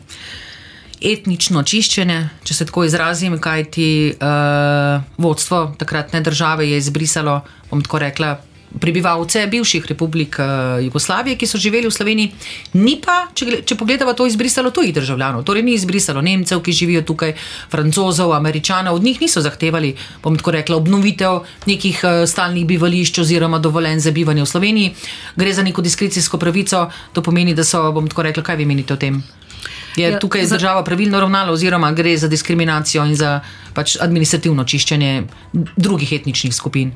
etnično 1.01 1.63
čiščenje, 1.63 2.19
če 2.43 2.53
se 2.53 2.65
tako 2.65 2.86
izrazim, 2.88 3.38
kaj 3.41 3.63
ti 3.75 3.89
uh, 4.13 5.03
vodstvo 5.17 5.75
takratne 5.79 6.21
države 6.21 6.69
je 6.69 6.77
izbrisalo, 6.77 7.41
bom 7.71 7.81
tako 7.84 7.99
rekla, 8.05 8.36
prebivalce 8.79 9.47
bivših 9.47 9.86
republik 9.86 10.36
uh, 10.39 10.84
Jugoslavije, 10.84 11.38
ki 11.38 11.47
so 11.47 11.58
živeli 11.58 11.88
v 11.88 11.93
Sloveniji, 11.95 12.31
ni 12.73 12.97
pa, 13.01 13.27
če, 13.34 13.62
če 13.65 13.77
pogledamo, 13.79 14.13
to 14.13 14.27
izbrisalo 14.27 14.71
tujih 14.75 14.93
državljanov. 14.95 15.45
Torej, 15.47 15.63
ni 15.63 15.75
izbrisalo 15.77 16.21
Nemcev, 16.21 16.60
ki 16.63 16.75
živijo 16.75 17.05
tukaj, 17.08 17.36
Francozov, 17.71 18.34
Američanov, 18.36 18.99
od 18.99 19.03
njih 19.03 19.21
niso 19.21 19.41
zahtevali, 19.41 19.95
bom 20.23 20.38
tako 20.38 20.58
rekla, 20.58 20.79
obnovitev 20.81 21.45
nekih 21.69 22.03
uh, 22.03 22.25
stalnih 22.27 22.67
bivališč 22.67 23.21
oziroma 23.23 23.60
dovoljen 23.60 23.99
za 23.99 24.12
bivanje 24.12 24.43
v 24.43 24.51
Sloveniji. 24.51 24.93
Gre 25.36 25.53
za 25.53 25.63
neko 25.63 25.81
diskrecijsko 25.81 26.38
pravico, 26.38 26.89
to 27.13 27.23
pomeni, 27.23 27.55
da 27.55 27.63
so, 27.63 27.88
bom 27.95 28.12
tako 28.12 28.27
rekla, 28.27 28.43
kaj 28.43 28.60
vi 28.60 28.69
menite 28.69 28.93
o 28.93 28.99
tem? 28.99 29.23
Je 29.95 30.10
ja, 30.10 30.19
tukaj 30.19 30.45
za... 30.45 30.55
država 30.58 30.84
pravilno 30.84 31.19
ravnala, 31.19 31.51
oziroma 31.51 31.91
gre 31.91 32.17
za 32.17 32.27
diskriminacijo 32.27 33.05
in 33.05 33.15
za 33.15 33.39
pač 33.73 33.97
administrativno 34.01 34.63
čiščenje 34.63 35.23
drugih 35.75 36.13
etničnih 36.19 36.55
skupin? 36.55 36.91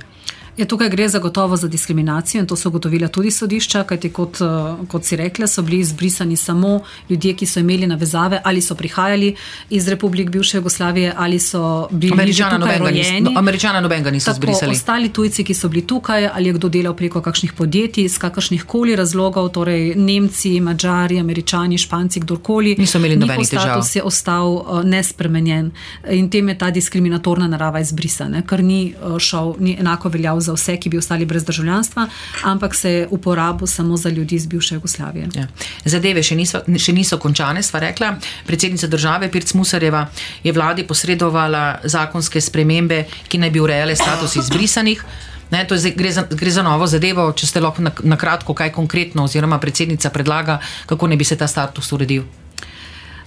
Ja, 0.60 0.66
tukaj 0.66 0.90
gre 0.90 1.08
zagotovo 1.10 1.58
za 1.58 1.68
diskriminacijo 1.68 2.40
in 2.42 2.48
to 2.48 2.56
so 2.56 2.70
ugotovila 2.70 3.08
tudi 3.08 3.32
sodišča, 3.32 3.84
kajti 3.84 4.10
kot, 4.10 4.42
eh, 4.42 4.48
kot 4.88 5.06
si 5.06 5.16
rekla, 5.16 5.48
so 5.48 5.62
bili 5.62 5.80
izbrisani 5.80 6.36
samo 6.36 6.82
ljudje, 7.10 7.34
ki 7.34 7.46
so 7.46 7.60
imeli 7.60 7.88
navezave 7.88 8.42
ali 8.44 8.62
so 8.62 8.76
prihajali 8.76 9.36
iz 9.70 9.88
republik 9.88 10.30
bivše 10.30 10.58
Jugoslavije 10.58 11.14
ali 11.18 11.40
so 11.40 11.88
bili 11.92 12.14
Američana 12.14 12.78
rojeni. 12.78 13.22
No, 13.22 13.32
Američana 13.36 13.82
nobenega 13.82 14.12
niso 14.12 14.32
izbrisali. 14.32 14.72
Ostali 14.72 15.10
tujci, 15.10 15.44
ki 15.44 15.54
so 15.54 15.70
bili 15.70 15.88
tukaj 15.88 16.28
ali 16.34 16.50
je 16.50 16.54
kdo 16.54 16.70
delal 16.70 16.94
preko 16.94 17.22
kakšnih 17.22 17.54
podjetij, 17.54 18.06
iz 18.06 18.18
kakršnih 18.18 18.64
koli 18.64 18.96
razlogov, 18.96 19.50
torej 19.50 19.96
Nemci, 19.96 20.60
Mačari, 20.60 21.20
Američani, 21.20 21.78
Španci, 21.78 22.20
kdorkoli, 22.20 22.76
niso 22.78 22.98
imeli 22.98 23.16
nobenih 23.16 23.50
težav. 23.50 23.64
Status 23.64 23.96
je 23.96 24.04
ostal 24.04 24.54
uh, 24.54 24.84
nespremenjen 24.84 25.72
in 26.10 26.30
tem 26.30 26.50
je 26.50 26.58
ta 26.58 26.72
diskriminatorna 26.72 27.48
narava 27.48 27.80
izbrisana, 27.80 28.42
ker 28.42 28.64
ni 28.64 28.94
uh, 29.04 29.18
šel, 29.20 29.56
ni 29.60 29.78
enako 29.80 30.10
veljal 30.10 30.40
za 30.40 30.49
vse, 30.54 30.78
ki 30.78 30.90
bi 30.90 30.98
ostali 30.98 31.26
brez 31.26 31.46
državljanstva, 31.46 32.08
ampak 32.44 32.76
se 32.76 32.92
je 32.92 33.08
uporabil 33.12 33.68
samo 33.68 33.98
za 33.98 34.10
ljudi 34.10 34.36
iz 34.36 34.46
bivše 34.48 34.76
Jugoslavije. 34.76 35.30
Ja. 35.36 35.48
Zadeve 35.86 36.24
še 36.24 36.36
niso, 36.36 36.62
še 36.78 36.94
niso 36.94 37.18
končane, 37.18 37.64
sva 37.64 37.80
rekla. 37.80 38.16
Predsednica 38.48 38.88
države 38.88 39.32
Pirc 39.32 39.54
Musarjeva 39.54 40.08
je 40.44 40.54
vladi 40.54 40.88
posredovala 40.88 41.80
zakonske 41.84 42.42
spremembe, 42.42 43.06
ki 43.28 43.38
naj 43.38 43.52
bi 43.52 43.60
urejale 43.60 43.96
status 43.96 44.36
izbrisanih. 44.36 45.04
Ne, 45.52 45.66
zdaj, 45.70 45.96
gre, 45.98 46.12
za, 46.12 46.28
gre 46.30 46.52
za 46.52 46.64
novo 46.64 46.86
zadevo, 46.88 47.32
če 47.34 47.48
ste 47.50 47.62
lahko 47.64 47.82
na, 47.82 47.92
na 48.06 48.18
kratko, 48.22 48.54
kaj 48.54 48.70
konkretno, 48.76 49.26
oziroma 49.26 49.58
predsednica 49.60 50.14
predlaga, 50.14 50.60
kako 50.86 51.10
ne 51.10 51.18
bi 51.18 51.26
se 51.26 51.38
ta 51.38 51.48
status 51.50 51.90
uredil. 51.98 52.28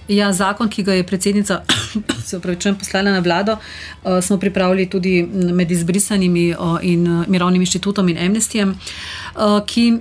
Ja, 0.07 0.33
zakon, 0.33 0.69
ki 0.69 0.83
ga 0.83 0.93
je 0.93 1.03
predsednica 1.07 1.61
se 2.27 2.37
upravičujem, 2.37 2.75
poslala 2.75 3.11
na 3.11 3.19
vlado, 3.19 3.55
uh, 3.55 4.19
smo 4.21 4.37
pripravili 4.37 4.89
tudi 4.89 5.23
med 5.31 5.71
izbrisanimi 5.71 6.53
uh, 6.53 6.79
in 6.81 7.07
uh, 7.07 7.27
Mirovnim 7.27 7.61
inštitutom 7.61 8.09
in 8.09 8.17
Amnestijem, 8.17 8.75
uh, 9.35 9.59
ki 9.65 9.99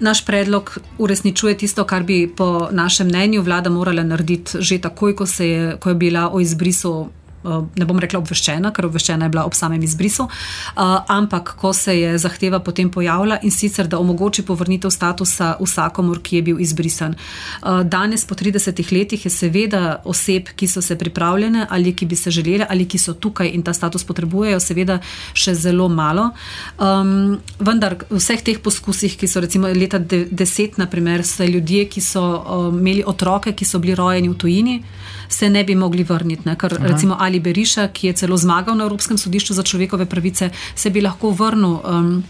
naš 0.00 0.24
predlog 0.24 0.78
uresničuje 0.98 1.56
tisto, 1.58 1.84
kar 1.84 2.02
bi 2.02 2.26
po 2.36 2.68
našem 2.72 3.06
mnenju 3.06 3.42
vlada 3.42 3.70
morala 3.70 4.02
narediti 4.02 4.58
že 4.60 4.78
takoj, 4.78 5.14
ko, 5.16 5.24
je, 5.38 5.76
ko 5.80 5.88
je 5.88 5.94
bila 5.94 6.30
o 6.32 6.40
izbrisu 6.40 7.08
ne 7.44 7.84
bom 7.84 7.98
rekla 8.00 8.20
obveščena, 8.22 8.72
ker 8.74 8.88
obveščena 8.88 9.28
je 9.28 9.34
bila 9.34 9.44
ob 9.44 9.54
samem 9.54 9.82
izbrisu, 9.82 10.26
eh, 10.28 10.82
ampak 11.08 11.54
ko 11.60 11.72
se 11.72 11.94
je 11.98 12.18
zahteva 12.18 12.60
potem 12.60 12.90
pojavila 12.90 13.38
in 13.42 13.50
sicer, 13.50 13.86
da 13.86 13.98
omogoči 13.98 14.42
povrnitev 14.42 14.90
statusa 14.90 15.56
vsakomor, 15.60 16.22
ki 16.22 16.36
je 16.36 16.42
bil 16.42 16.60
izbrisan. 16.60 17.14
Eh, 17.14 17.84
danes, 17.84 18.24
po 18.24 18.34
30 18.34 18.92
letih, 18.92 19.24
je 19.24 19.30
seveda 19.30 20.00
oseb, 20.04 20.48
ki 20.56 20.68
so 20.68 20.82
se 20.82 20.98
pripravljene 20.98 21.66
ali 21.70 21.92
ki 21.92 22.06
bi 22.06 22.16
se 22.16 22.30
želeli 22.30 22.64
ali 22.68 22.86
ki 22.88 22.98
so 22.98 23.14
tukaj 23.14 23.50
in 23.54 23.62
ta 23.62 23.72
status 23.72 24.04
potrebujejo, 24.04 24.60
seveda 24.60 25.00
še 25.34 25.54
zelo 25.54 25.88
malo. 25.88 26.30
Um, 26.78 27.40
vendar 27.58 27.96
v 28.10 28.18
vseh 28.18 28.42
teh 28.42 28.58
poskusih, 28.58 29.16
ki 29.18 29.28
so 29.28 29.40
recimo 29.40 29.68
leta 29.68 29.98
10, 29.98 30.78
naprimer, 30.78 31.24
so 31.24 31.44
ljudje, 31.44 31.88
ki 31.88 32.00
so 32.00 32.22
um, 32.22 32.78
imeli 32.78 33.04
otroke, 33.06 33.52
ki 33.52 33.64
so 33.64 33.78
bili 33.78 33.94
rojeni 33.94 34.28
v 34.28 34.38
tujini, 34.38 34.76
se 35.28 35.50
ne 35.50 35.64
bi 35.64 35.74
mogli 35.74 36.04
vrniti. 36.04 36.42
Ne? 36.44 36.56
Ker, 36.58 36.76
recimo, 36.80 37.16
Ali 37.20 37.40
Beriša, 37.40 37.88
ki 37.88 38.06
je 38.06 38.12
celo 38.12 38.36
zmagal 38.36 38.76
na 38.76 38.84
Evropskem 38.84 39.18
sodišču 39.18 39.54
za 39.54 39.62
človekove 39.62 40.06
pravice, 40.06 40.50
se 40.74 40.90
bi 40.90 41.00
lahko 41.00 41.30
vrnil. 41.30 41.80
Um, 41.84 42.24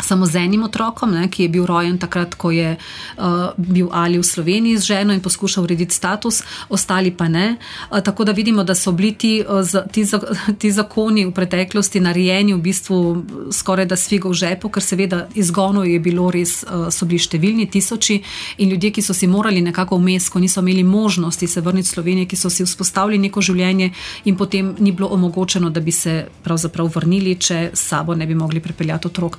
samo 0.00 0.26
z 0.26 0.36
enim 0.36 0.62
otrokom, 0.62 1.10
ne, 1.10 1.28
ki 1.30 1.42
je 1.42 1.48
bil 1.48 1.66
rojen 1.66 1.98
takrat, 1.98 2.34
ko 2.34 2.50
je 2.50 2.76
uh, 2.76 3.24
bil 3.56 3.88
ali 3.92 4.18
v 4.18 4.24
Sloveniji 4.24 4.78
z 4.78 4.84
ženo 4.84 5.14
in 5.14 5.20
poskušal 5.20 5.64
urediti 5.64 5.94
status, 5.94 6.42
ostali 6.68 7.10
pa 7.10 7.28
ne. 7.28 7.56
Uh, 7.90 8.00
tako 8.00 8.24
da 8.24 8.32
vidimo, 8.32 8.64
da 8.64 8.74
so 8.74 8.92
bili 8.92 9.14
ti, 9.14 9.44
uh, 9.48 9.90
ti, 9.92 10.04
ti 10.60 10.72
zakoni 10.72 11.26
v 11.26 11.32
preteklosti 11.32 12.00
narejeni 12.00 12.54
v 12.54 12.60
bistvu 12.60 13.24
skoraj 13.52 13.86
da 13.86 13.96
svigo 13.96 14.28
v 14.28 14.34
žepu, 14.34 14.68
ker 14.68 14.82
seveda 14.82 15.26
izgonov 15.34 15.86
je 15.86 16.00
bilo 16.00 16.30
res, 16.30 16.62
uh, 16.62 16.88
so 16.92 17.06
bili 17.06 17.22
številni 17.22 17.66
tisoči 17.70 18.20
in 18.58 18.70
ljudje, 18.70 18.90
ki 18.98 19.02
so 19.02 19.14
si 19.14 19.26
morali 19.26 19.60
nekako 19.64 19.96
vmes, 19.96 20.28
ko 20.28 20.40
niso 20.40 20.60
imeli 20.60 20.84
možnosti 20.84 21.46
se 21.46 21.60
vrniti 21.60 21.88
v 21.88 21.92
Slovenijo, 21.92 22.28
ki 22.28 22.36
so 22.36 22.50
si 22.50 22.64
vzpostavili 22.64 23.18
neko 23.18 23.40
življenje 23.40 23.90
in 24.24 24.36
potem 24.36 24.74
ni 24.78 24.92
bilo 24.92 25.08
omogočeno, 25.08 25.70
da 25.70 25.80
bi 25.80 25.92
se 25.92 26.26
pravzaprav 26.44 26.90
vrnili, 26.94 27.36
če 27.40 27.70
sabo 27.74 28.14
ne 28.14 28.26
bi 28.26 28.34
mogli 28.34 28.60
pripeljati 28.60 29.08
otrok. 29.08 29.38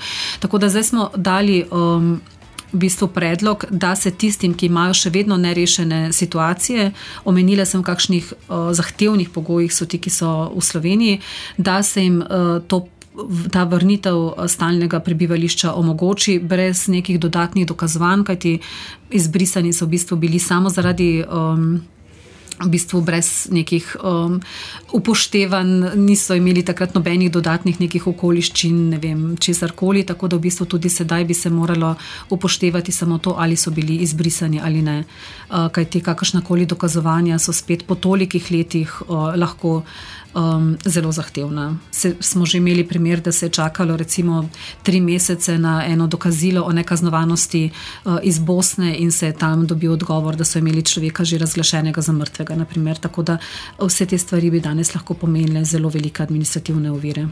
Da 0.56 0.70
zdaj 0.72 0.84
smo 0.84 1.12
dali. 1.16 1.66
Um, 1.72 2.22
V 2.68 2.82
bistvu 2.84 3.08
predlog, 3.08 3.64
da 3.72 3.94
se 3.96 4.12
tistim, 4.12 4.52
ki 4.52 4.68
imajo 4.68 4.92
še 4.94 5.10
vedno 5.16 5.38
nerešene 5.40 6.12
situacije, 6.12 6.90
omenila 7.24 7.64
sem, 7.66 7.80
v 7.80 7.88
kakšnih 7.88 8.26
uh, 8.28 8.74
zahtevnih 8.76 9.30
pogojih 9.32 9.72
so 9.72 9.88
ti, 9.88 9.96
ki 10.04 10.12
so 10.12 10.52
v 10.52 10.60
Sloveniji, 10.60 11.22
da 11.56 11.80
se 11.80 12.04
jim 12.04 12.20
uh, 12.20 12.60
to, 12.68 12.82
ta 13.56 13.64
vrnitev 13.64 14.20
uh, 14.20 14.44
stalnega 14.52 15.00
prebivališča 15.00 15.78
omogoči 15.80 16.42
brez 16.44 16.90
nekih 16.92 17.16
dodatnih 17.24 17.64
dokazovanj, 17.72 18.28
kajti 18.28 18.58
izbrisani 19.16 19.72
so 19.72 19.88
v 19.88 19.96
bistvu 19.96 20.20
bili 20.20 20.40
samo 20.40 20.68
zaradi. 20.68 21.24
Um, 21.24 21.80
v 22.58 22.70
bistvu 22.74 23.02
brez 23.06 23.48
nekih 23.54 23.86
um, 24.02 24.40
upoštevanj, 24.94 25.94
niso 25.96 26.36
imeli 26.36 26.64
takrat 26.66 26.96
nobenih 26.98 27.32
dodatnih 27.32 27.80
nekih 27.80 28.08
okoliščin, 28.10 28.80
ne 28.94 29.00
vem, 29.02 29.22
česar 29.38 29.76
koli, 29.78 30.04
tako 30.08 30.28
da 30.28 30.40
v 30.40 30.48
bistvu 30.48 30.66
tudi 30.66 30.90
sedaj 30.90 31.26
bi 31.30 31.38
se 31.38 31.50
moralo 31.54 31.94
upoštevati 32.34 32.92
samo 32.92 33.18
to, 33.18 33.36
ali 33.38 33.56
so 33.56 33.72
bili 33.72 34.02
izbrisani 34.06 34.62
ali 34.64 34.82
ne. 34.82 35.04
Uh, 35.50 35.70
Kaj 35.72 35.86
ti 35.86 36.02
kakršnakoli 36.02 36.66
dokazovanja 36.66 37.40
so 37.40 37.54
spet 37.54 37.86
po 37.88 37.96
tolikih 37.96 38.52
letih 38.52 39.02
uh, 39.08 39.36
lahko 39.36 39.84
um, 40.38 40.78
zelo 40.86 41.12
zahtevna. 41.12 41.78
Se, 41.92 42.16
smo 42.20 42.46
že 42.46 42.58
imeli 42.58 42.88
primer, 42.88 43.22
da 43.22 43.32
se 43.32 43.46
je 43.46 43.50
čakalo 43.50 43.98
recimo 43.98 44.50
tri 44.84 45.02
mesece 45.02 45.58
na 45.58 45.84
eno 45.86 46.08
dokazilo 46.08 46.62
o 46.62 46.72
nekaznovanosti 46.72 47.70
uh, 48.06 48.18
iz 48.24 48.40
Bosne 48.40 48.96
in 48.98 49.12
se 49.12 49.26
je 49.26 49.34
tam 49.34 49.68
dobil 49.68 49.92
odgovor, 49.92 50.36
da 50.36 50.46
so 50.46 50.60
imeli 50.60 50.84
človeka 50.84 51.24
že 51.24 51.38
razglašenega 51.38 52.02
za 52.02 52.12
mrtvega. 52.14 52.56
Naprimer. 52.56 52.98
Tako 52.98 53.24
da 53.24 53.38
vse 53.80 54.06
te 54.06 54.18
stvari 54.18 54.52
bi 54.52 54.60
danes 54.60 54.96
lahko 54.96 55.14
pomenile 55.14 55.66
zelo 55.66 55.90
velike 55.90 56.24
administrativne 56.24 56.92
ovire. 56.92 57.28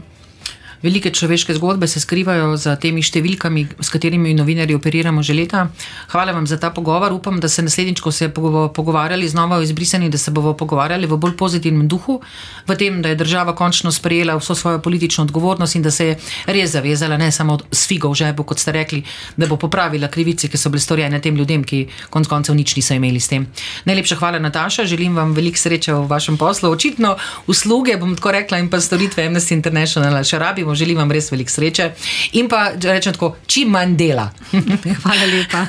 Velike 0.82 1.10
človeške 1.10 1.54
zgodbe 1.54 1.88
se 1.88 2.00
skrivajo 2.00 2.56
za 2.56 2.76
temi 2.76 3.02
številkami, 3.02 3.66
s 3.80 3.88
katerimi 3.92 4.34
novinari 4.36 4.74
operiramo 4.76 5.22
že 5.22 5.34
leta. 5.34 5.68
Hvala 6.12 6.32
vam 6.32 6.46
za 6.46 6.58
ta 6.60 6.70
pogovor. 6.70 7.12
Upam, 7.12 7.40
da 7.40 7.48
se 7.48 7.62
naslednjič, 7.62 8.00
ko 8.00 8.12
se 8.12 8.28
bomo 8.28 8.68
pogovarjali 8.68 9.28
znova 9.28 9.58
o 9.58 9.62
izbrisanih, 9.62 10.10
da 10.10 10.18
se 10.18 10.30
bomo 10.30 10.52
pogovarjali 10.54 11.06
v 11.06 11.16
bolj 11.16 11.36
pozitivnem 11.36 11.88
duhu, 11.88 12.20
v 12.66 12.76
tem, 12.76 13.02
da 13.02 13.08
je 13.08 13.20
država 13.20 13.54
končno 13.56 13.92
sprejela 13.92 14.36
vso 14.36 14.54
svojo 14.54 14.78
politično 14.82 15.24
odgovornost 15.24 15.76
in 15.76 15.82
da 15.82 15.90
se 15.90 16.06
je 16.06 16.18
res 16.46 16.70
zavezala, 16.72 17.16
ne 17.16 17.32
samo 17.32 17.58
s 17.72 17.86
figo 17.86 18.10
v 18.10 18.20
žepu, 18.20 18.44
kot 18.44 18.58
ste 18.58 18.72
rekli, 18.72 19.02
da 19.36 19.46
bo 19.46 19.56
popravila 19.56 20.08
krivice, 20.08 20.48
ki 20.48 20.58
so 20.58 20.70
bile 20.70 20.80
storjene 20.80 21.20
tem 21.20 21.36
ljudem, 21.36 21.64
ki 21.64 21.86
konc 22.10 22.28
koncev 22.28 22.54
nič 22.54 22.76
niso 22.76 22.94
imeli 22.94 23.20
s 23.20 23.28
tem. 23.28 23.46
Najlepša 23.84 24.16
hvala, 24.20 24.38
Nataša. 24.38 24.84
Želim 24.86 25.16
vam 25.16 25.32
veliko 25.34 25.58
sreče 25.58 25.94
v 25.94 26.06
vašem 26.06 26.36
poslu. 26.36 26.70
Očitno 26.70 27.16
usluge, 27.46 27.96
bom 27.96 28.16
tako 28.16 28.32
rekla, 28.36 28.58
in 28.58 28.70
pa 28.70 28.80
storitve 28.80 29.26
Amnesty 29.26 29.56
International 29.56 30.24
še 30.24 30.38
rabimo 30.38 30.65
želimo, 30.74 30.86
želim 30.86 30.98
vam 30.98 31.12
res 31.12 31.30
veliko 31.32 31.50
sreče 31.50 31.90
in 32.32 32.48
pa 32.48 32.70
rečem 32.82 33.12
tako, 33.12 33.36
čim 33.46 33.68
manj 33.68 33.96
dela. 33.96 34.30
Hvala 35.02 35.26
lepa. 35.26 35.66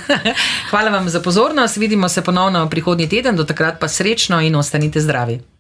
Hvala 0.70 0.90
vam 0.90 1.10
za 1.10 1.22
pozornost. 1.22 1.78
Vidimo 1.78 2.10
se 2.10 2.22
ponovno 2.22 2.70
prihodnji 2.70 3.10
teden, 3.10 3.36
do 3.36 3.44
takrat 3.44 3.80
pa 3.80 3.88
srečno 3.88 4.42
in 4.42 4.56
ostanite 4.56 5.02
zdravi. 5.02 5.57